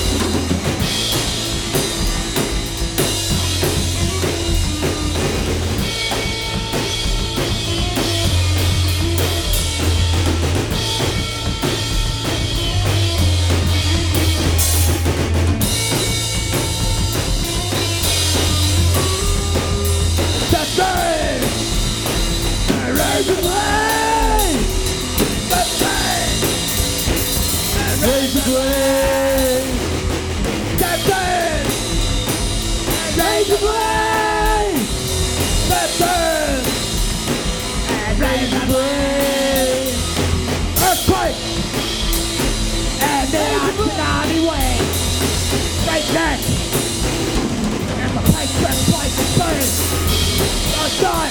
The 50.89 50.95
sun. 50.95 51.31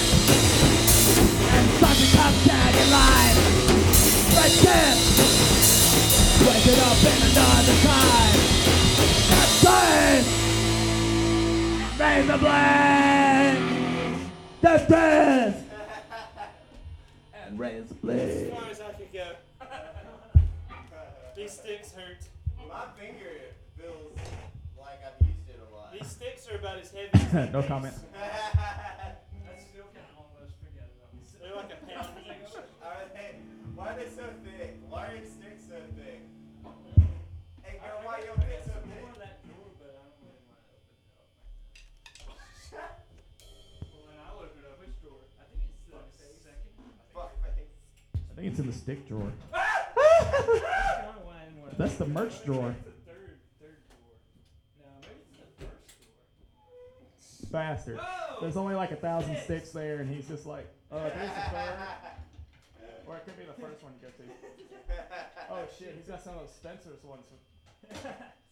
And 1.50 1.66
something 1.80 2.12
comes 2.14 2.40
down 2.46 2.74
in 2.76 2.88
line. 2.92 3.38
Right 4.38 4.56
there. 4.62 4.96
Wake 6.46 6.68
it 6.68 6.80
up 6.86 7.02
in 7.02 7.20
another 7.32 7.78
time. 7.82 8.38
That's 9.34 9.64
it. 9.66 10.26
Raise 12.00 12.28
the 12.28 12.38
blade. 12.38 13.58
That's 14.62 14.86
it. 14.92 15.56
And 17.48 17.58
raise 17.60 17.88
the 17.88 17.96
As 17.96 18.00
blade. 18.02 18.52
far 18.54 18.70
as 18.70 18.80
I 18.82 18.92
could 18.94 19.12
go. 19.12 19.28
These 21.36 21.52
sticks 21.54 21.94
hurt. 21.94 22.28
My 22.70 22.86
finger 23.00 23.32
feels 23.76 24.14
like 24.80 25.00
I've 25.04 25.26
used 25.28 25.50
it 25.50 25.60
a 25.68 25.76
lot. 25.76 25.94
These 25.94 26.08
sticks 26.12 26.48
are 26.48 26.58
about 26.58 26.78
as 26.78 26.92
heavy 26.92 27.10
as 27.14 27.52
No 27.54 27.64
comment. 27.64 27.96
why 33.88 33.94
are 33.94 34.00
they 34.04 34.10
so 34.12 34.28
thick? 34.44 34.76
Why 34.90 35.08
are 35.08 35.16
your 35.16 35.24
sticks 35.24 35.64
so 35.64 35.80
thick? 35.96 36.20
Hey 37.64 37.80
girl, 37.80 38.04
why 38.04 38.20
your 38.20 38.36
sticks 38.36 38.68
so 38.68 38.76
thick? 38.84 39.00
More 39.00 39.16
of 39.16 39.20
that 39.24 39.40
drawer, 39.48 39.72
but 39.80 39.96
I 39.96 40.04
don't 40.04 40.12
really 40.28 40.44
want 40.44 40.60
to 40.60 40.76
open 40.76 40.92
it 40.92 41.08
up 41.08 41.32
right 42.28 42.68
now. 42.76 42.92
Well, 43.88 44.04
when 44.12 44.20
I 44.20 44.28
open 44.36 44.60
it 44.60 44.68
up, 44.68 44.76
which 44.84 44.92
drawer? 45.00 45.24
I 45.40 45.48
think 45.48 45.72
it's 45.72 45.88
the 45.88 46.36
second. 46.44 46.76
Fuck 47.16 47.32
face. 47.40 47.72
I 48.12 48.36
think 48.36 48.52
it's 48.52 48.60
in 48.60 48.68
the 48.68 48.76
stick 48.76 49.08
drawer. 49.08 49.32
That's 49.56 49.56
kind 49.56 51.16
of 51.16 51.24
why 51.24 51.40
I 51.40 51.48
didn't 51.48 51.64
want 51.64 51.72
to. 51.72 51.80
That's 51.80 51.96
the 51.96 52.12
merch 52.12 52.44
drawer. 52.44 52.76
It's 52.76 52.92
the 52.92 53.00
third, 53.08 53.40
third 53.64 53.80
drawer. 53.88 54.20
No, 54.84 55.00
maybe 55.00 55.32
it's 55.32 55.48
the 55.48 55.64
first 55.64 55.96
drawer. 57.48 57.56
Bastard. 57.56 58.04
There's 58.44 58.60
only 58.60 58.76
like 58.76 58.92
a 58.92 59.00
thousand 59.00 59.40
sticks 59.48 59.72
there, 59.72 60.04
and 60.04 60.12
he's 60.12 60.28
just 60.28 60.44
like, 60.44 60.68
uh, 60.92 61.08
there's 61.08 61.32
the 61.32 61.56
third. 61.56 61.88
Or 63.08 63.16
it 63.16 63.24
could 63.26 63.38
be 63.40 63.46
the 63.48 63.56
first 63.64 63.82
one 63.84 63.94
you 63.96 64.02
get 64.04 64.16
to. 64.20 64.24
Oh 65.50 65.64
shit, 65.80 65.96
he's 65.96 66.08
got 66.12 66.22
some 66.22 66.36
of 66.36 66.42
those 66.44 66.52
Spencer's 66.52 67.02
ones. 67.08 67.24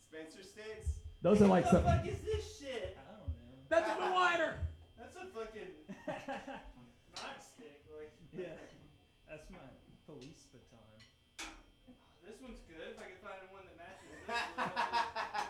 Spencer 0.07 0.43
sticks. 0.47 1.03
Those 1.21 1.41
are 1.41 1.47
like 1.47 1.65
What 1.65 1.83
the 1.83 1.91
fuck 1.91 2.07
is 2.07 2.19
this 2.23 2.57
shit? 2.57 2.95
I 2.95 3.03
don't 3.19 3.27
know. 3.35 3.67
That's 3.67 3.91
a 3.91 4.13
wider. 4.15 4.55
That's 4.97 5.15
a 5.19 5.27
fucking 5.35 5.75
not 6.07 7.35
stick. 7.43 7.83
Like 7.91 8.15
Yeah. 8.31 8.55
That's 9.27 9.49
my 9.51 9.67
police 10.07 10.47
baton. 10.55 10.79
Oh, 11.43 12.23
this 12.23 12.39
one's 12.39 12.63
good. 12.63 12.79
If 12.79 12.99
I 12.99 13.11
could 13.11 13.19
find 13.19 13.43
one 13.51 13.67
that 13.67 13.75
matches 13.75 14.07
this 14.15 14.39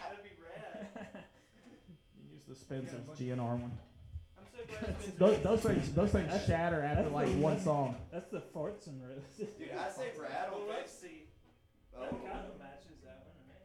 that'd 0.09 0.25
be, 0.25 0.33
rad. 0.41 1.21
You 2.17 2.33
use 2.33 2.45
the 2.49 2.55
Spencer's 2.57 3.05
GNR 3.13 3.53
one 3.61 3.77
those 5.17 5.61
things, 5.61 5.91
those 5.93 6.11
things 6.11 6.27
That's- 6.29 6.47
shatter 6.47 6.81
after 6.83 7.03
that's 7.03 7.13
like 7.13 7.27
the 7.27 7.39
one 7.39 7.53
one- 7.55 7.59
song. 7.63 7.95
That's 8.11 8.29
the 8.29 8.41
farts 8.53 8.87
and 8.87 9.01
roses. 9.01 9.23
Dude, 9.57 9.71
I 9.71 9.89
say 9.89 10.11
rattle 10.19 10.59
Well, 10.59 10.67
let's 10.77 10.91
face. 10.93 11.11
see. 11.11 11.21
Oh. 11.95 12.01
That 12.01 12.11
kind 12.11 12.45
of 12.51 12.59
matches 12.59 12.99
that 13.07 13.23
one 13.31 13.39
to. 13.47 13.57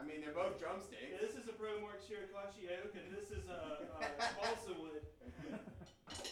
I 0.00 0.02
mean, 0.08 0.20
they're 0.24 0.32
both 0.32 0.56
Yeah, 0.60 0.66
drumsticks. 0.68 1.20
this 1.20 1.32
is 1.36 1.48
a 1.48 1.52
Promark 1.52 2.00
Shirakashi 2.00 2.70
oak, 2.80 2.94
and 2.96 3.12
this 3.14 3.30
is 3.30 3.44
a 3.48 3.84
uh, 4.00 4.04
balsa 4.40 4.72
wood. 4.80 5.02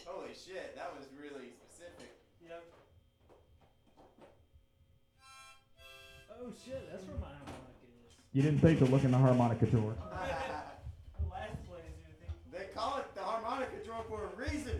Holy 0.05 0.33
shit, 0.33 0.75
that 0.75 0.89
was 0.97 1.05
really 1.13 1.49
specific. 1.53 2.17
Yep. 2.41 2.63
Oh 6.39 6.51
shit, 6.65 6.87
that's 6.91 7.03
where 7.05 7.17
my 7.17 7.27
harmonica 7.27 7.87
is. 8.07 8.13
You 8.33 8.41
didn't 8.43 8.59
think 8.59 8.79
to 8.79 8.85
look 8.85 9.03
in 9.03 9.11
the 9.11 9.17
harmonica 9.17 9.65
drawer. 9.65 9.95
reason. 14.51 14.79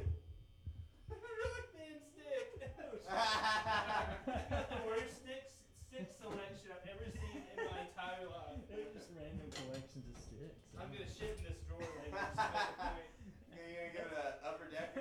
Rock 1.09 1.67
band 1.75 1.99
stick. 2.13 2.63
I 3.09 4.43
got 4.49 4.69
the 4.69 4.81
worst 4.87 5.23
stick 5.23 5.51
stick 5.87 6.07
selection 6.19 6.71
I've 6.71 6.87
ever 6.87 7.07
seen 7.11 7.43
in 7.51 7.57
my 7.67 7.79
entire 7.83 8.27
life. 8.31 8.59
They're 8.69 8.91
just 8.95 9.11
random 9.15 9.49
collections 9.51 10.07
of 10.07 10.17
sticks. 10.23 10.71
I'm 10.79 10.87
gonna 10.91 11.09
shit 11.09 11.39
in 11.39 11.43
this 11.51 11.59
drawer 11.67 11.83
later. 11.83 12.15
just 12.15 12.39
a 12.39 12.79
point. 12.79 13.11
You're 13.51 13.91
gonna 13.91 14.13
go 14.13 14.21
to 14.23 14.33
upper 14.47 14.67
deck. 14.71 14.95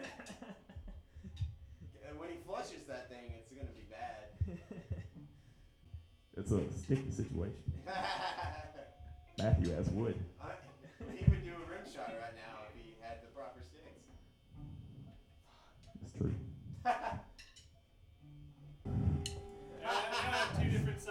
And 2.08 2.14
when 2.20 2.30
he 2.30 2.38
flushes 2.46 2.86
that 2.88 3.10
thing, 3.10 3.34
it's 3.38 3.52
gonna 3.52 3.74
be 3.74 3.86
bad. 3.86 4.34
It's 6.36 6.52
a 6.52 6.60
sticky 6.70 7.10
situation. 7.10 7.56
Matthew 9.38 9.72
has 9.72 9.88
wood. 9.88 10.14
I, 10.38 10.50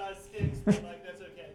size 0.06 0.24
sticks, 0.24 0.58
but 0.66 0.84
like 0.84 1.04
that's 1.06 1.22
okay. 1.22 1.52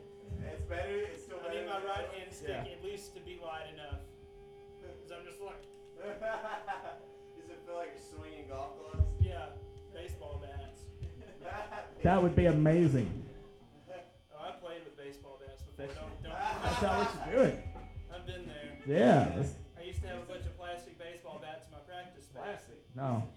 It's 0.50 0.62
better. 0.66 1.06
It's 1.06 1.22
still 1.24 1.38
I 1.44 1.48
better. 1.48 1.60
need 1.60 1.68
my 1.68 1.78
than 1.80 1.88
right 1.88 2.06
the 2.10 2.18
hand 2.18 2.30
other 2.30 2.34
stick 2.34 2.56
one. 2.56 2.66
at 2.66 2.84
least 2.84 3.14
to 3.14 3.20
be 3.20 3.38
light 3.42 3.70
enough. 3.74 4.02
Cause 4.82 5.12
I'm 5.14 5.24
just 5.24 5.40
like, 5.40 5.62
Does 7.36 7.50
it 7.50 7.60
feel 7.66 7.76
like 7.76 7.92
you're 7.94 8.08
swinging 8.18 8.48
golf 8.48 8.74
clubs? 8.80 9.06
yeah, 9.20 9.54
baseball 9.94 10.42
bats. 10.42 10.80
That 12.02 12.22
would 12.22 12.34
be 12.34 12.46
amazing. 12.46 13.10
Oh, 14.32 14.40
I 14.40 14.52
played 14.56 14.80
with 14.84 14.96
baseball 14.96 15.38
bats 15.44 15.60
before. 15.60 15.92
Don't, 15.92 16.22
don't. 16.24 16.32
That's 16.64 16.80
not 16.82 16.96
what 16.96 17.28
you're 17.28 17.44
doing. 17.44 17.62
I've 18.08 18.24
been 18.26 18.48
there. 18.48 18.72
Yeah. 18.88 19.36
That's, 19.36 19.52
I 19.78 19.84
used 19.84 20.00
to 20.00 20.08
have 20.08 20.18
a 20.24 20.28
bunch 20.28 20.46
of 20.48 20.56
plastic 20.56 20.98
baseball 20.98 21.40
bats 21.44 21.66
in 21.68 21.72
my 21.72 21.84
practice 21.84 22.24
space. 22.24 22.40
Plastic. 22.40 22.80
no. 22.96 23.28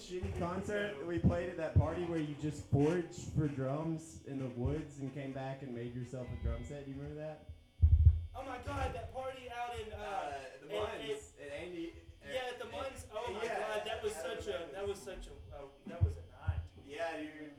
Shitty 0.00 0.32
concert 0.38 0.94
we 1.06 1.18
played 1.18 1.48
at 1.50 1.56
that 1.58 1.78
party 1.78 2.02
where 2.04 2.18
you 2.18 2.34
just 2.40 2.64
foraged 2.72 3.28
for 3.36 3.46
drums 3.48 4.20
in 4.26 4.38
the 4.38 4.48
woods 4.56 4.98
and 5.00 5.12
came 5.14 5.32
back 5.32 5.60
and 5.62 5.74
made 5.74 5.94
yourself 5.94 6.26
a 6.32 6.44
drum 6.44 6.56
set. 6.66 6.84
Do 6.86 6.92
you 6.92 6.96
remember 6.96 7.20
that? 7.20 7.44
Oh 8.34 8.42
my 8.46 8.56
god, 8.66 8.94
that 8.94 9.12
party 9.12 9.44
out 9.52 9.76
in 9.76 9.92
Uh, 9.92 9.96
uh, 10.00 10.32
the 10.62 10.74
it- 10.74 10.80
Muns 10.80 11.22
and 11.42 11.50
Andy. 11.52 11.92
yeah, 12.24 12.48
at 12.48 12.58
the 12.58 12.64
Muns. 12.72 13.04
Oh 13.12 13.32
my 13.32 13.44
Yeah. 13.44 13.58
god, 13.60 13.82
that 13.84 14.02
was 14.02 14.14
such 14.14 14.46
a 14.48 14.72
that 14.72 14.86
was 14.88 14.98
such 14.98 15.26
a 15.28 15.30
oh, 15.60 15.68
that 15.86 16.02
was 16.02 16.14
a 16.16 16.24
night. 16.48 16.60
Yeah, 16.86 17.16
dude. 17.20 17.52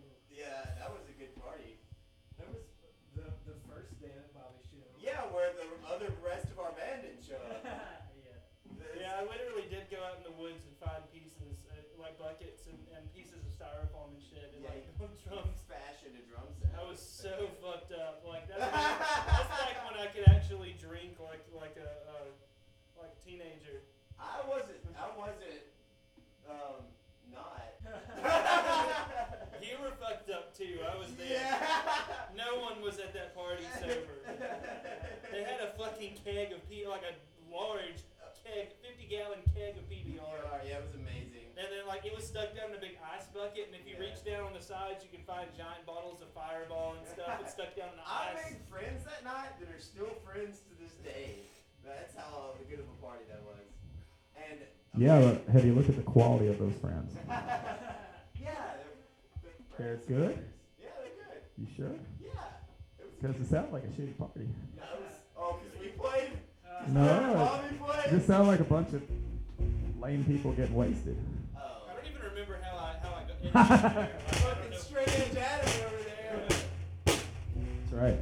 So 17.21 17.29
fucked 17.61 17.93
up. 17.93 18.25
Like 18.27 18.49
that's, 18.49 18.59
that's 18.71 19.53
like 19.61 19.77
when 19.85 20.01
I 20.01 20.07
could 20.09 20.27
actually 20.27 20.75
drink 20.81 21.21
like 21.21 21.45
like 21.53 21.77
a 21.77 22.09
uh, 22.09 22.29
like 22.97 23.13
a 23.13 23.19
teenager. 23.21 23.85
I 24.19 24.41
wasn't. 24.49 24.81
I 24.97 25.07
wasn't. 25.17 25.61
Um, 26.49 26.81
not. 27.31 27.77
You 29.61 29.77
were 29.77 29.93
fucked 30.01 30.33
up 30.33 30.57
too. 30.57 30.81
I 30.81 30.97
was 30.97 31.13
there. 31.21 31.37
yeah. 31.37 31.61
No 32.33 32.57
one 32.65 32.81
was 32.81 32.97
at 32.97 33.13
that 33.13 33.37
party 33.37 33.61
sober. 33.77 34.17
They 35.29 35.45
had 35.45 35.61
a 35.61 35.77
fucking 35.77 36.17
keg 36.25 36.51
of 36.51 36.65
P, 36.67 36.83
like 36.89 37.05
a 37.05 37.13
large 37.45 38.01
keg, 38.41 38.73
50 38.81 39.05
gallon 39.05 39.45
keg 39.53 39.77
of 39.77 39.85
PBR. 39.85 40.17
Yeah, 40.17 40.65
yeah, 40.65 40.81
it 40.81 40.83
was 40.89 40.97
amazing. 40.97 41.53
And 41.61 41.69
then 41.69 41.85
like 41.87 42.03
it 42.09 42.13
was 42.15 42.25
stuck 42.25 42.57
down 42.57 42.73
in 42.73 42.75
a 42.75 42.81
big 42.81 42.97
bucket, 43.41 43.67
and 43.67 43.75
if 43.75 43.87
you 43.89 43.95
Yeah. 43.97 44.05
reach 44.05 44.21
down 44.23 44.45
on 44.45 44.53
the 44.53 44.61
sides, 44.61 45.03
you 45.03 45.09
can 45.09 45.23
find 45.25 45.49
giant 45.57 45.85
bottles 45.85 46.21
of 46.21 46.29
Fireball 46.33 46.93
and 46.97 47.07
stuff 47.07 47.39
that's 47.39 47.53
stuck 47.57 47.75
down 47.75 47.89
in 47.89 47.97
the 47.97 48.05
I 48.05 48.33
ice. 48.37 48.51
made 48.51 48.61
friends 48.69 49.03
that 49.05 49.23
night 49.23 49.57
that 49.59 49.69
are 49.73 49.79
still 49.79 50.13
friends 50.23 50.59
to 50.69 50.73
this 50.81 50.93
day. 51.01 51.39
That's 51.83 52.13
how 52.15 52.53
good 52.69 52.79
of 52.79 52.85
a 52.85 52.97
party 53.01 53.23
that 53.29 53.41
was. 53.43 53.65
And 54.37 54.59
Yeah, 54.95 55.19
but 55.21 55.53
have 55.53 55.65
you 55.65 55.73
looked 55.73 55.89
at 55.89 55.95
the 55.95 56.03
quality 56.03 56.47
of 56.47 56.59
those 56.59 56.75
friends? 56.75 57.15
yeah, 57.27 58.77
they're, 59.41 59.51
They're 59.77 59.97
friends. 59.97 60.05
good? 60.05 60.45
Yeah, 60.79 60.89
they're 60.99 61.25
good. 61.25 61.41
You 61.57 61.67
sure? 61.75 61.95
Yeah. 62.21 62.29
It 62.99 63.19
Because 63.21 63.35
it 63.41 63.47
sounded 63.49 63.73
like 63.73 63.83
a 63.85 63.87
shitty 63.87 64.17
party. 64.19 64.47
No, 64.77 64.83
it 64.83 65.01
was, 65.01 65.13
oh, 65.37 65.57
because 65.63 65.79
we 65.81 65.87
played. 65.97 66.31
Uh, 66.63 66.85
No. 66.89 67.61
It 68.05 68.09
just 68.11 68.27
sounded 68.27 68.47
like 68.51 68.59
a 68.59 68.63
bunch 68.65 68.93
of 68.93 69.01
lame 69.99 70.23
people 70.25 70.51
getting 70.53 70.75
wasted. 70.75 71.17
I 71.55 71.59
Oh. 71.59 71.87
don't 71.95 72.05
even 72.05 72.21
remember 72.29 72.59
how 72.61 72.77
I 72.77 72.93
how 73.01 73.09
I 73.15 73.21
got 73.21 73.21
into 73.21 73.27
there. 73.27 73.27
Like, 73.27 73.27
I 73.27 73.27
don't 73.27 73.30
Fucking 73.51 74.77
straight 74.77 75.07
edge 75.19 75.35
Adam 75.35 75.69
over 75.85 76.03
there. 76.03 76.47
That's 77.05 77.91
right. 77.91 78.17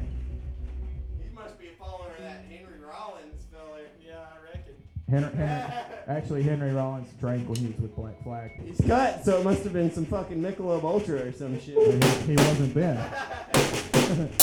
He 1.21 1.35
must 1.35 1.59
be 1.59 1.67
a 1.67 1.71
follower 1.79 2.09
of 2.17 2.23
that 2.23 2.45
Henry 2.49 2.79
Rollins 2.79 3.43
fella. 3.51 3.79
Yeah, 4.05 4.13
I 4.17 4.57
reckon. 4.57 4.73
Henry, 5.09 5.35
Henry, 5.35 5.73
actually, 6.07 6.43
Henry 6.43 6.71
Rollins 6.71 7.09
drank 7.19 7.47
when 7.47 7.57
he 7.59 7.67
was 7.67 7.77
with 7.77 7.95
Black 7.95 8.23
Flag. 8.23 8.51
He's 8.65 8.79
cut, 8.87 9.23
so 9.23 9.39
it 9.39 9.43
must 9.43 9.63
have 9.63 9.73
been 9.73 9.91
some 9.91 10.05
fucking 10.05 10.41
Michelob 10.41 10.83
Ultra 10.83 11.27
or 11.27 11.31
some 11.31 11.59
shit. 11.59 11.77
He, 11.77 12.33
he 12.33 12.35
wasn't 12.35 12.73
then. 12.73 13.11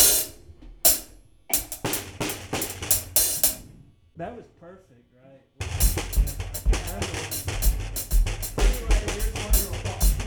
That 4.16 4.34
was 4.34 4.46
perfect, 4.58 4.95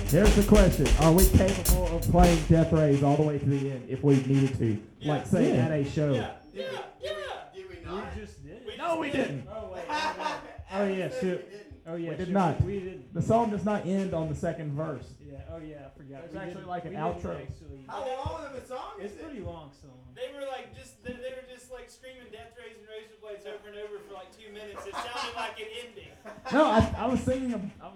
thought. 0.09 0.17
Here's 0.17 0.35
the 0.35 0.43
question: 0.43 0.87
Are 1.01 1.11
we 1.11 1.27
capable 1.29 1.95
of 1.95 2.01
playing 2.03 2.41
Death 2.49 2.71
Rays 2.73 3.03
all 3.03 3.15
the 3.15 3.23
way 3.23 3.39
to 3.39 3.45
the 3.45 3.71
end 3.71 3.85
if 3.89 4.03
we 4.03 4.15
needed 4.23 4.57
to? 4.57 4.77
Yeah. 4.99 5.13
Like, 5.13 5.25
say, 5.27 5.53
Yeah. 5.55 5.65
at 5.65 5.71
a 5.71 5.85
show. 5.89 6.13
Yeah, 6.13 6.31
yeah, 6.53 6.63
yeah. 7.01 7.09
Did 7.53 7.69
we 7.69 7.75
We 7.75 7.85
not? 7.85 8.15
just 8.15 8.43
did. 8.45 8.65
We 8.65 8.77
No, 8.77 8.99
we 8.99 9.07
just 9.07 9.17
did. 9.17 9.27
didn't. 9.27 9.47
Oh 9.51 9.71
wait. 9.73 9.87
wait, 9.89 9.89
wait. 9.89 10.37
Oh, 10.71 10.85
yeah, 10.85 11.05
Adam 11.05 11.19
shoot. 11.21 11.45
Oh 11.87 11.95
yeah. 11.95 12.09
We 12.11 12.15
did 12.17 12.27
shoot, 12.27 12.33
not. 12.33 12.61
We 12.61 12.79
didn't. 12.79 13.13
The 13.13 13.21
song 13.21 13.49
does 13.49 13.65
not 13.65 13.85
end 13.85 14.13
on 14.13 14.29
the 14.29 14.35
second 14.35 14.73
verse. 14.73 15.05
Yeah. 15.25 15.37
Oh 15.51 15.57
yeah. 15.57 15.87
I 15.87 15.97
forgot. 15.97 16.21
It's 16.25 16.35
actually 16.35 16.65
like 16.65 16.85
an 16.85 16.93
outro. 16.93 17.35
Actually, 17.41 17.85
How 17.87 18.05
long 18.05 18.45
of 18.45 18.53
a 18.55 18.65
song 18.65 18.99
is 18.99 19.11
it's 19.11 19.21
it? 19.21 19.23
pretty 19.25 19.39
long 19.41 19.71
song. 19.81 19.97
They 20.15 20.29
were 20.35 20.45
like 20.45 20.75
just 20.77 21.01
they, 21.03 21.13
they 21.13 21.33
were 21.33 21.47
just 21.51 21.71
like 21.71 21.89
screaming 21.89 22.27
death 22.31 22.53
rays 22.59 22.75
and 22.77 22.85
razor 22.89 23.17
blades 23.21 23.45
over 23.47 23.69
and 23.69 23.77
over 23.77 23.97
for 24.07 24.13
like 24.13 24.29
two 24.37 24.51
minutes. 24.53 24.85
It 24.85 24.93
sounded 24.93 25.35
like 25.35 25.57
an 25.59 25.67
ending. 25.87 26.11
No, 26.53 26.65
I, 26.65 26.93
I 26.97 27.05
was 27.07 27.21
singing 27.21 27.53
a, 27.53 27.61
I 27.81 27.88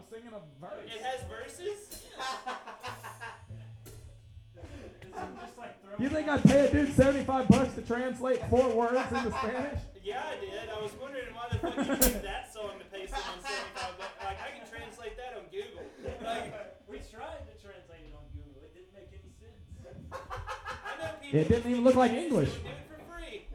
You 6.03 6.09
think 6.09 6.27
I'd 6.27 6.43
pay 6.43 6.67
a 6.67 6.69
dude 6.69 6.93
75 6.93 7.47
bucks 7.47 7.75
to 7.75 7.81
translate 7.81 8.41
four 8.49 8.67
words 8.75 9.09
into 9.09 9.31
Spanish? 9.31 9.79
Yeah, 10.03 10.21
I 10.27 10.35
did. 10.35 10.67
I 10.67 10.81
was 10.81 10.91
wondering 11.01 11.33
why 11.33 11.47
the 11.49 11.59
fuck 11.59 11.77
you 11.77 11.95
picked 11.95 12.23
that 12.27 12.51
song 12.53 12.71
to 12.77 12.83
pay 12.91 13.07
someone 13.07 13.39
seventy-five 13.39 13.95
bucks. 13.97 14.19
Like 14.19 14.35
I 14.35 14.51
can 14.51 14.67
translate 14.67 15.15
that 15.15 15.39
on 15.39 15.47
Google. 15.47 15.87
Like 16.27 16.51
We 16.89 16.99
tried 17.07 17.47
to 17.47 17.55
translate 17.55 18.03
it 18.03 18.11
on 18.11 18.27
Google. 18.35 18.67
It 18.67 18.75
didn't 18.75 18.91
make 18.91 19.07
any 19.15 19.31
sense. 19.39 20.03
I 20.11 20.99
know 20.99 21.15
people. 21.23 21.39
It 21.39 21.47
didn't 21.47 21.71
even 21.71 21.83
look 21.85 21.95
like 21.95 22.11
English. 22.11 22.51
Do 22.51 22.67
it 22.67 22.83
for 22.91 22.99
free. 23.15 23.47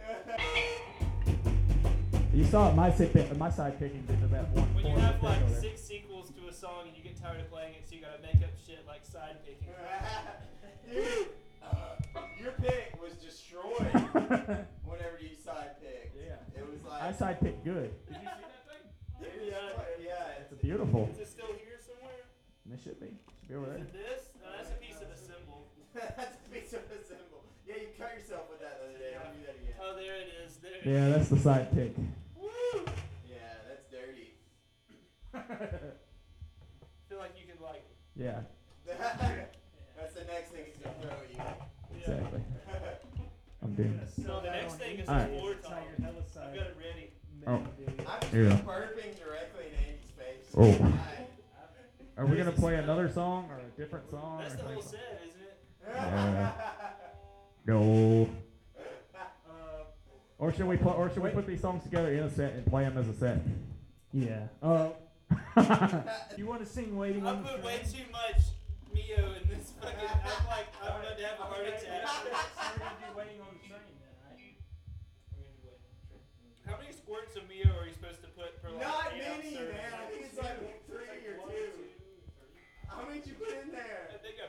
You 2.32 2.44
saw 2.46 2.70
it, 2.70 2.74
my 2.74 2.90
side, 2.92 3.12
pick, 3.12 3.36
my 3.36 3.50
side 3.50 3.78
picking 3.78 4.06
did 4.06 4.30
that 4.30 4.48
one. 4.48 4.74
When 4.74 4.86
you 4.86 4.92
four 4.92 5.00
have 5.00 5.22
like 5.22 5.44
six 5.60 5.82
sequels 5.82 6.30
to 6.30 6.48
a 6.48 6.52
song 6.54 6.88
and 6.88 6.96
you 6.96 7.02
get 7.02 7.20
tired 7.20 7.40
of 7.40 7.50
playing 7.52 7.74
it, 7.74 7.86
so 7.86 7.94
you 7.94 8.00
gotta 8.00 8.22
make 8.22 8.40
up 8.42 8.56
shit 8.56 8.86
like 8.88 9.04
side 9.04 9.36
picking. 9.44 9.68
whenever 14.88 15.18
you 15.20 15.36
side 15.36 15.76
picked. 15.80 16.16
Yeah. 16.16 16.40
It 16.56 16.64
was 16.64 16.80
like. 16.88 17.02
I 17.02 17.12
side 17.12 17.40
picked 17.40 17.64
good. 17.64 17.90
Did 18.06 18.16
you 18.22 18.28
see 18.28 18.46
that 18.48 18.64
thing? 18.68 18.82
Yeah. 19.48 19.84
yeah. 20.02 20.40
It's 20.40 20.62
beautiful. 20.62 21.08
Is 21.12 21.20
it 21.20 21.28
still 21.28 21.52
here 21.58 21.78
somewhere? 21.80 22.24
And 22.64 22.74
it 22.74 22.80
should 22.82 23.00
be. 23.00 23.12
Should 23.40 23.48
be 23.48 23.54
over 23.56 23.66
Is 23.66 23.72
there. 23.72 23.84
it 23.84 23.92
this? 23.92 24.22
No, 24.40 24.48
that's 24.56 24.70
a 24.70 24.78
piece 24.80 25.00
of 25.00 25.08
the 25.08 25.18
cymbal. 25.18 25.66
That's 25.98 26.36
a 26.36 26.50
piece 26.54 26.72
of 26.74 26.86
a 26.94 27.00
cymbal. 27.02 27.42
Yeah, 27.66 27.82
you 27.82 27.88
cut 27.98 28.14
yourself 28.14 28.46
with 28.48 28.60
that 28.60 28.78
the 28.78 28.92
other 28.92 28.98
day. 29.02 29.18
Don't 29.18 29.34
do 29.34 29.42
that 29.44 29.56
again. 29.58 29.74
Oh, 29.82 29.96
there 29.96 30.14
it 30.14 30.30
is. 30.46 30.56
There 30.62 30.78
Yeah, 30.84 31.08
that's 31.10 31.28
the 31.28 31.36
sidekick. 31.36 31.96
Yeah, 33.26 33.52
that's 33.66 33.88
dirty. 33.90 34.38
Feel 37.08 37.18
like 37.18 37.34
you 37.34 37.50
can 37.50 37.58
like. 37.64 37.82
Yeah, 38.14 38.40
that's 38.86 40.14
the 40.14 40.24
next 40.24 40.50
thing 40.50 40.64
he's 40.66 40.76
gonna 40.78 40.94
throw 41.02 41.18
at 41.18 41.30
you. 41.30 41.98
Exactly. 41.98 42.40
I'm. 43.78 44.00
So 44.24 44.40
the 44.42 44.50
next 44.50 44.74
thing 44.74 44.98
is 44.98 45.08
Alright. 45.08 45.32
a 45.32 45.38
floor 45.38 45.54
talk. 45.54 45.70
not 45.70 45.82
your 45.98 46.06
hella 46.08 46.22
I've 46.48 46.54
got 46.54 46.66
it 46.66 46.76
ready. 46.78 47.10
Oh. 47.46 47.62
dude. 47.78 47.88
I'm 48.06 48.20
just 48.20 48.32
Yeah. 48.34 48.70
burping 48.72 49.18
directly 49.18 49.64
in 49.68 49.84
Andy's 49.84 50.10
face. 50.16 50.52
Oh. 50.56 50.72
Hi. 50.72 51.26
Are 52.16 52.26
we 52.26 52.36
gonna 52.36 52.50
play 52.52 52.74
another 52.76 53.08
song 53.08 53.48
or 53.50 53.58
a 53.58 53.80
different 53.80 54.10
song? 54.10 54.40
That's 54.40 54.54
or 54.54 54.56
the 54.58 54.62
whole 54.64 54.82
something? 54.82 54.98
set, 55.00 55.22
isn't 55.28 55.40
it? 55.42 55.58
Yeah. 55.94 56.52
No. 57.66 58.28
Or 60.38 60.52
should 60.52 60.66
we 60.66 60.76
put? 60.76 60.96
Or 60.96 61.10
should 61.10 61.22
we 61.22 61.30
put 61.30 61.46
these 61.46 61.60
songs 61.60 61.82
together 61.82 62.12
in 62.12 62.20
a 62.20 62.30
set 62.30 62.52
and 62.54 62.64
play 62.66 62.84
them 62.84 62.96
as 62.98 63.08
a 63.08 63.14
set? 63.14 63.40
Yeah. 64.12 64.46
Uh, 64.62 64.90
you 66.36 66.46
want 66.46 66.60
to 66.60 66.66
sing 66.66 66.96
"Waiting 66.96 67.26
I 67.26 67.30
on 67.30 67.42
the 67.42 67.48
put 67.50 67.64
way 67.64 67.78
Train"? 67.78 67.90
too 68.06 68.12
much 68.12 68.42
Mio 68.94 69.34
in 69.34 69.48
this 69.50 69.72
fucking. 69.82 69.98
I'm 69.98 70.46
like, 70.46 70.66
I'm 70.80 71.00
about 71.00 71.18
to 71.18 71.24
have 71.26 71.38
a 71.40 71.42
heart 71.42 71.66
attack. 71.66 71.82
So 71.82 71.90
we're 72.24 72.78
gonna 72.78 72.94
do 73.02 73.18
"Waiting 73.18 73.40
on 73.42 73.48
the 73.52 73.66
Train" 73.66 73.82
then, 73.98 74.14
right? 74.30 74.54
How 76.70 76.76
many 76.80 76.92
squirts 76.94 77.34
of 77.36 77.42
Mio 77.48 77.74
are 77.76 77.86
you 77.86 77.92
supposed 77.92 78.22
to 78.22 78.28
put 78.28 78.62
per 78.62 78.67
like 78.67 78.67
Not 78.80 79.10
many, 79.18 79.54
man. 79.54 79.90
I 79.92 80.06
think 80.10 80.22
it's 80.26 80.38
like 80.38 80.58
three 80.86 81.26
or 81.26 81.36
two. 81.50 81.72
How 82.86 83.04
many 83.06 83.18
did 83.20 83.28
you 83.28 83.34
put 83.34 83.50
in 83.50 83.70
I 83.74 83.78
there? 83.78 84.06
think 84.22 84.36
I 84.38 84.48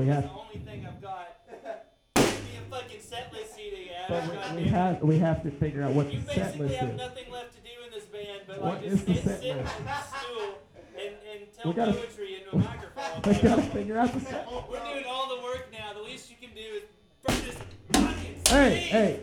We 0.00 0.06
the 0.06 0.30
only 0.30 0.58
thing 0.64 0.86
I've 0.86 1.02
got. 1.02 1.36
Give 2.14 2.24
a 2.24 2.74
fucking 2.74 3.00
set 3.00 3.30
list 3.34 3.54
CD. 3.54 3.90
But 4.08 4.54
we, 4.56 4.62
we 4.62 4.68
have 4.68 5.02
we 5.02 5.18
have 5.18 5.42
to 5.42 5.50
figure 5.50 5.82
out 5.82 5.92
what 5.92 6.10
You 6.12 6.20
the 6.20 6.26
set 6.26 6.36
basically 6.36 6.68
list 6.68 6.80
have 6.80 6.90
is. 6.90 6.96
nothing 6.96 7.30
left 7.30 7.52
to 7.54 7.60
do 7.60 7.68
in 7.84 7.90
this 7.92 8.04
band, 8.06 8.40
but 8.46 8.62
What 8.62 8.74
like 8.76 8.84
is 8.84 8.92
just 9.02 9.06
the 9.06 9.14
sit, 9.14 9.24
set 9.24 9.40
sit 9.42 9.56
list? 9.58 9.72
a 9.86 10.18
stool 10.18 10.58
and, 10.96 11.14
and 11.30 11.52
tell 11.56 11.70
We 11.72 11.76
gotta- 11.76 11.92
poetry 11.92 12.36
into 12.36 12.56
a 12.56 12.58
microphone. 12.58 13.34
We 13.34 13.48
gotta 13.48 13.62
figure 13.62 13.98
out 13.98 14.12
the 14.14 14.20
set. 14.20 14.46
We're 14.70 14.80
doing 14.92 15.04
all 15.06 15.28
the 15.36 15.42
work 15.42 15.68
now. 15.70 15.92
The 15.92 16.00
least 16.02 16.30
you 16.30 16.36
can 16.40 16.54
do 16.54 16.60
is 16.62 16.82
burn 17.26 17.36
this 17.44 17.58
fucking 17.92 18.36
Hey, 18.48 18.74
CD. 18.80 18.88
hey, 18.88 19.20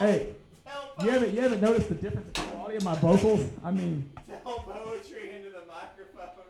hey! 0.00 0.26
Tell 0.66 1.06
You 1.06 1.10
haven't 1.12 1.32
you 1.34 1.40
haven't 1.42 1.60
noticed 1.60 1.88
the 1.90 1.94
difference 1.94 2.26
in 2.38 2.44
quality 2.48 2.76
of 2.78 2.84
my 2.84 2.94
vocals? 2.96 3.48
I 3.64 3.70
mean, 3.70 4.10
Tell 4.42 4.58
poetry 4.58 5.30
into 5.36 5.50
the 5.50 5.62
microphone. 5.68 6.44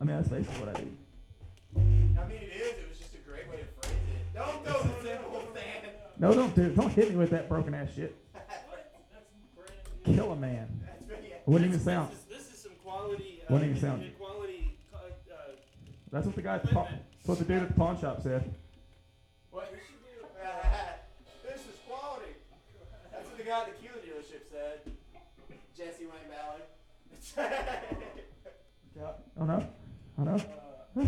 I 0.00 0.04
mean 0.04 0.16
that's 0.16 0.28
basically 0.28 0.60
what 0.66 0.76
I 0.76 0.80
do. 0.80 0.90
I 1.76 1.78
mean, 1.80 2.38
it 2.42 2.52
is. 2.54 2.78
It 2.78 2.88
was 2.88 2.98
just 2.98 3.14
a 3.14 3.18
great 3.18 3.48
way 3.50 3.56
to 3.58 3.64
phrase 3.80 3.92
it. 3.94 4.34
Don't 4.34 4.64
go 4.64 4.80
simple, 5.02 5.42
man. 5.54 5.90
No, 6.18 6.32
don't 6.34 6.54
do 6.54 6.62
it. 6.62 6.76
don't 6.76 6.92
hit 6.92 7.10
me 7.10 7.16
with 7.16 7.30
that 7.30 7.48
broken 7.48 7.74
ass 7.74 7.88
shit. 7.94 8.16
That's 8.34 8.64
brand 9.54 9.70
new. 10.06 10.14
Kill 10.14 10.32
a 10.32 10.36
man. 10.36 10.68
That's 10.84 11.02
pretty. 11.04 11.32
Wouldn't 11.46 11.68
even 11.68 11.80
sound. 11.80 12.10
This 12.10 12.18
is, 12.18 12.24
this 12.46 12.54
is 12.54 12.62
some 12.62 12.72
quality. 12.82 13.42
Uh, 13.42 13.52
Wouldn't 13.52 13.70
even 13.70 13.80
sound. 13.80 14.10
Quality. 14.18 14.76
Uh, 14.94 14.98
That's 16.10 16.26
what 16.26 16.34
the 16.34 16.42
guy 16.42 16.54
at 16.56 16.62
the 16.62 16.68
pawn, 16.68 16.88
that's 16.90 17.28
what 17.28 17.38
the 17.38 17.44
dude 17.44 17.62
at 17.62 17.68
the 17.68 17.74
pawn 17.74 18.00
shop 18.00 18.22
said. 18.22 18.54
What? 19.50 19.72
this 21.44 21.60
is 21.60 21.76
quality. 21.88 22.32
That's 23.12 23.26
what 23.26 23.36
the 23.36 23.44
guy 23.44 23.60
at 23.60 23.66
the 23.66 23.72
Keeler 23.82 24.00
dealership 24.00 24.50
said. 24.50 24.80
Jesse 25.76 26.06
Wayne 26.06 26.28
Ballard. 26.28 26.62
Oh 29.40 29.44
no, 29.44 29.64
oh 30.18 30.24
no. 30.24 30.32
uh, 30.32 30.36
I'm. 30.36 30.42
I 30.42 30.42
love 30.42 30.67
my 30.94 31.04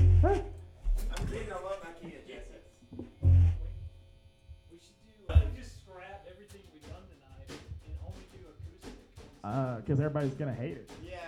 we 4.70 4.78
should 4.78 4.96
do. 5.04 5.32
Uh, 5.32 5.40
just 5.56 5.80
scrap 5.80 6.26
everything 6.30 6.60
we've 6.72 6.82
done 6.82 7.02
tonight 7.08 7.48
and 7.84 7.94
only 8.06 8.26
do 8.32 8.38
acoustic. 8.46 8.94
Uh, 9.42 9.80
cause 9.86 9.98
everybody's 10.00 10.34
gonna 10.34 10.54
hate 10.54 10.76
it. 10.76 10.90
Yeah, 11.04 11.18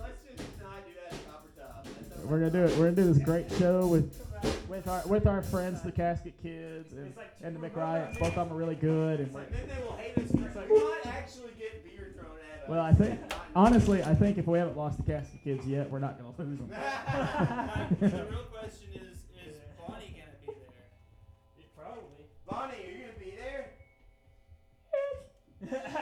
let's 0.00 0.22
just 0.24 0.48
not 0.60 0.84
do 0.86 0.92
that 1.10 1.14
Top. 1.26 1.86
We're 2.24 2.38
gonna 2.38 2.50
do 2.50 2.64
it. 2.64 2.78
We're 2.78 2.90
gonna 2.90 2.96
do 2.96 3.12
this 3.12 3.22
great 3.22 3.50
show 3.58 3.86
with 3.86 4.18
with 4.68 4.88
our 4.88 5.06
with 5.06 5.26
our 5.26 5.42
friends, 5.42 5.82
the 5.82 5.92
Casket 5.92 6.34
Kids 6.42 6.92
and, 6.92 7.12
and 7.42 7.54
the 7.56 7.60
McRyans. 7.68 8.18
Both 8.18 8.36
of 8.36 8.48
them 8.48 8.52
are 8.52 8.56
really 8.56 8.74
good. 8.74 9.20
And 9.20 9.34
And 9.34 9.46
then 9.52 9.68
they 9.68 9.84
will 9.84 9.96
hate 9.96 10.16
us 10.18 10.30
for 10.30 10.38
we 10.68 10.80
might 10.82 11.06
actually 11.06 11.52
get 11.58 11.84
beer 11.84 12.14
thrown 12.16 12.30
at 12.54 12.62
us. 12.64 12.68
well, 12.68 12.80
I 12.80 12.92
think 12.94 13.20
honestly, 13.54 14.02
I 14.02 14.14
think 14.14 14.38
if 14.38 14.46
we 14.46 14.58
haven't 14.58 14.76
lost 14.76 14.96
the 14.98 15.02
Casket 15.04 15.42
Kids 15.44 15.66
yet, 15.66 15.90
we're 15.90 15.98
not 15.98 16.18
gonna 16.18 16.32
lose 16.38 16.58
them. 16.58 16.70
The 18.00 18.06
real 18.08 18.44
question 18.44 18.88
is: 18.94 19.18
Is 19.46 19.56
Bonnie 19.78 20.14
gonna 20.16 20.36
be 20.40 20.46
there? 20.46 21.66
Probably. 21.76 22.24
Bonnie, 22.48 22.74
are 22.74 22.90
you 22.90 23.04
gonna 23.04 23.18
be 23.18 23.34
there? 23.36 23.70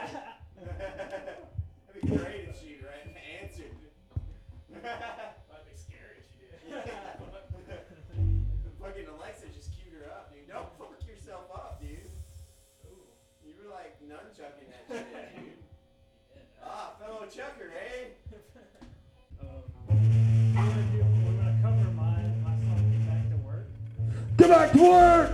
back 24.51 24.71
to 24.73 24.81
work! 24.83 25.31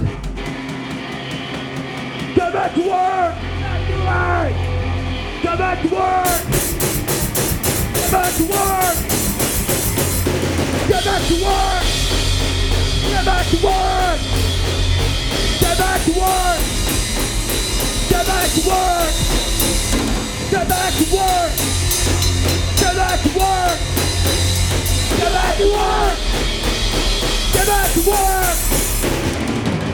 Get 2.36 2.54
back 2.54 2.74
to 2.76 2.82
work! 2.82 3.36
Get 5.42 5.58
back 5.58 5.82
to 5.82 5.90
work! 5.90 6.38
Get 7.94 8.12
back 8.12 8.34
to 8.38 8.44
work! 8.46 8.98
Get 10.88 11.04
back 11.04 11.24
to 11.26 11.36
work! 11.42 11.86
Get 13.10 13.26
back 13.26 13.46
to 13.50 13.58
work! 13.66 14.20
Get 15.62 15.78
back 15.80 16.02
to 16.06 16.12
work! 16.14 16.62
Get 18.10 18.28
back 18.28 18.50
to 18.54 18.62
work! 18.70 19.14
Get 20.52 20.68
back 20.70 20.94
to 20.94 21.06
work! 21.18 21.52
Get 22.78 22.96
back 22.96 23.20
to 23.24 23.30
work! 23.40 23.78
Get 25.18 25.32
back 25.34 25.58
to 25.58 25.68
work! 25.74 26.18
Get 27.54 27.66
back 27.68 27.94
to 27.94 28.02
work! 28.10 28.87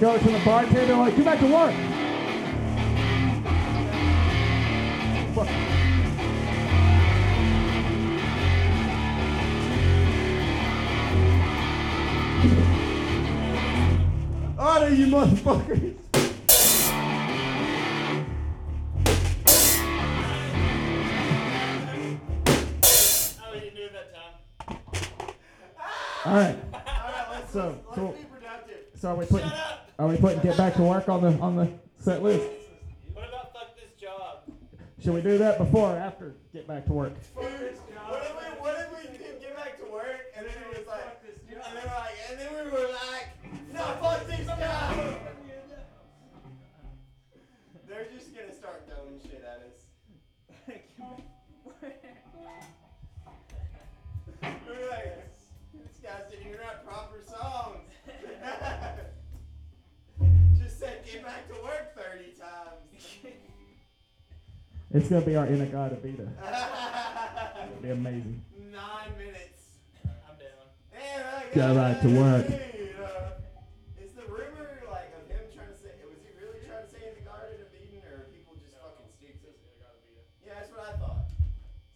go 0.00 0.18
to 0.18 0.24
the 0.30 0.40
bartender 0.44 0.96
like, 0.96 1.16
get 1.16 1.24
back 1.24 1.38
to 1.40 1.46
work. 1.46 1.74
You 14.94 15.06
motherfuckers. 15.06 15.94
Oh, 23.42 23.54
didn't 23.54 23.74
do 23.74 23.82
it 23.82 23.92
that 23.92 24.14
time. 24.14 24.34
All 26.26 26.32
right. 26.32 26.56
All 26.74 26.80
right, 27.10 27.26
let's, 27.32 27.52
So- 27.52 27.82
let's, 27.86 27.96
so- 27.96 28.04
let's 28.04 28.18
be 28.18 28.24
productive. 28.26 28.76
So 29.00 29.08
are 29.10 29.16
we 29.16 29.26
putting! 29.26 29.50
Are 29.98 30.08
we 30.08 30.16
putting 30.16 30.40
get 30.40 30.56
back 30.56 30.74
to 30.74 30.82
work 30.82 31.08
on 31.08 31.22
the 31.22 31.38
on 31.40 31.56
the 31.56 31.68
set 31.98 32.22
list? 32.22 32.48
What 33.12 33.28
about 33.28 33.52
fuck 33.52 33.76
this 33.76 34.00
job? 34.00 34.42
Should 35.02 35.14
we 35.14 35.20
do 35.20 35.38
that 35.38 35.58
before 35.58 35.94
or 35.94 35.98
after 35.98 36.34
get 36.52 36.66
back 36.66 36.86
to 36.86 36.92
work? 36.92 37.12
It's 64.94 65.08
gonna 65.08 65.26
be 65.26 65.34
our 65.34 65.46
In-A-Gadda-Da-Vida. 65.46 66.22
It'll 66.22 67.82
be 67.82 67.90
amazing. 67.90 68.44
Nine 68.70 69.10
minutes. 69.18 69.82
I'm 70.06 70.38
down. 70.38 70.70
Man, 70.94 71.42
Go 71.52 71.74
got 71.74 71.74
back 71.74 72.00
to 72.02 72.08
work. 72.14 72.46
Is 73.98 74.14
the 74.14 74.22
rumor 74.30 74.70
like 74.86 75.10
of 75.18 75.26
him 75.26 75.42
trying 75.50 75.74
to 75.74 75.78
say? 75.82 75.98
Was 76.06 76.22
he 76.22 76.30
really 76.38 76.62
trying 76.62 76.86
to 76.86 76.90
say 76.94 77.10
in 77.10 77.18
the 77.18 77.26
Garden 77.26 77.58
of 77.58 77.74
Eden, 77.74 78.06
or 78.06 78.30
people 78.30 78.54
just 78.62 78.78
fucking 78.78 79.10
stupid? 79.10 79.58
Yeah, 80.46 80.62
that's 80.62 80.70
what 80.70 80.86
I 80.86 80.94
thought. 81.02 81.26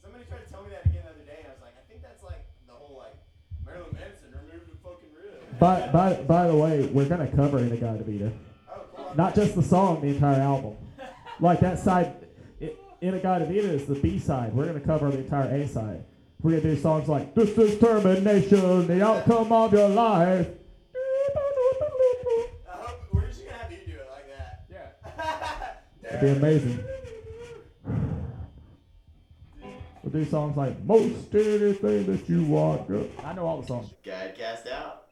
Somebody 0.03 0.27
tried 0.27 0.43
to 0.43 0.51
tell 0.51 0.67
me 0.67 0.75
that 0.75 0.83
again 0.91 1.07
the 1.07 1.15
other 1.15 1.23
day, 1.23 1.39
and 1.47 1.49
I 1.49 1.55
was 1.55 1.63
like, 1.63 1.79
I 1.79 1.87
think 1.87 2.03
that's 2.03 2.27
like 2.27 2.43
the 2.67 2.75
whole 2.75 2.99
like 2.99 3.15
Marilyn 3.63 3.95
Manson 3.95 4.35
removed 4.35 4.75
the 4.75 4.79
fucking 4.83 5.15
rib. 5.15 5.39
By 5.63 5.87
by 5.95 6.19
by 6.27 6.51
the 6.51 6.59
way, 6.59 6.91
we're 6.91 7.07
gonna 7.07 7.31
cover 7.31 7.63
In-A-Gadda-Da-Vida. 7.63 8.35
Oh, 8.75 8.83
cool. 8.91 9.15
Not 9.15 9.39
just 9.39 9.55
the 9.55 9.63
song, 9.63 10.03
the 10.03 10.11
entire 10.19 10.43
album. 10.43 10.75
Like 11.41 11.61
that 11.61 11.79
side, 11.79 12.18
it, 13.01 13.07
In-A-Gadda-Da-Vida 13.07 13.69
is 13.71 13.87
the 13.87 13.95
B 13.95 14.19
side. 14.19 14.53
We're 14.55 14.67
gonna 14.67 14.81
cover 14.81 15.11
the 15.11 15.19
entire 15.19 15.49
A 15.55 15.67
side. 15.69 16.05
We're 16.41 16.53
gonna 16.53 16.75
do 16.75 16.77
songs 16.77 17.09
like 17.09 17.35
"This 17.35 17.57
is 17.59 17.79
termination, 17.79 18.87
the 18.87 19.05
outcome 19.05 19.53
of 19.53 19.73
your 19.73 19.89
life." 19.89 20.49
I 22.69 22.77
hope 22.77 23.01
we're 23.13 23.27
just 23.27 23.45
gonna 23.45 23.59
have 23.59 23.73
you 23.73 23.79
do 23.87 23.93
it 23.95 24.09
like 24.13 24.29
that. 24.37 25.85
Yeah, 26.03 26.09
it'd 26.09 26.21
be 26.21 26.29
amazing. 26.29 26.85
We'll 30.03 30.13
do 30.13 30.25
songs 30.31 30.57
like 30.57 30.81
"Most 30.85 31.35
anything 31.35 32.07
that 32.07 32.29
you 32.29 32.45
want." 32.45 32.89
I 33.25 33.33
know 33.33 33.47
all 33.47 33.61
the 33.61 33.67
songs. 33.67 33.93
Guide 34.05 34.37
cast 34.37 34.69
out. 34.69 35.08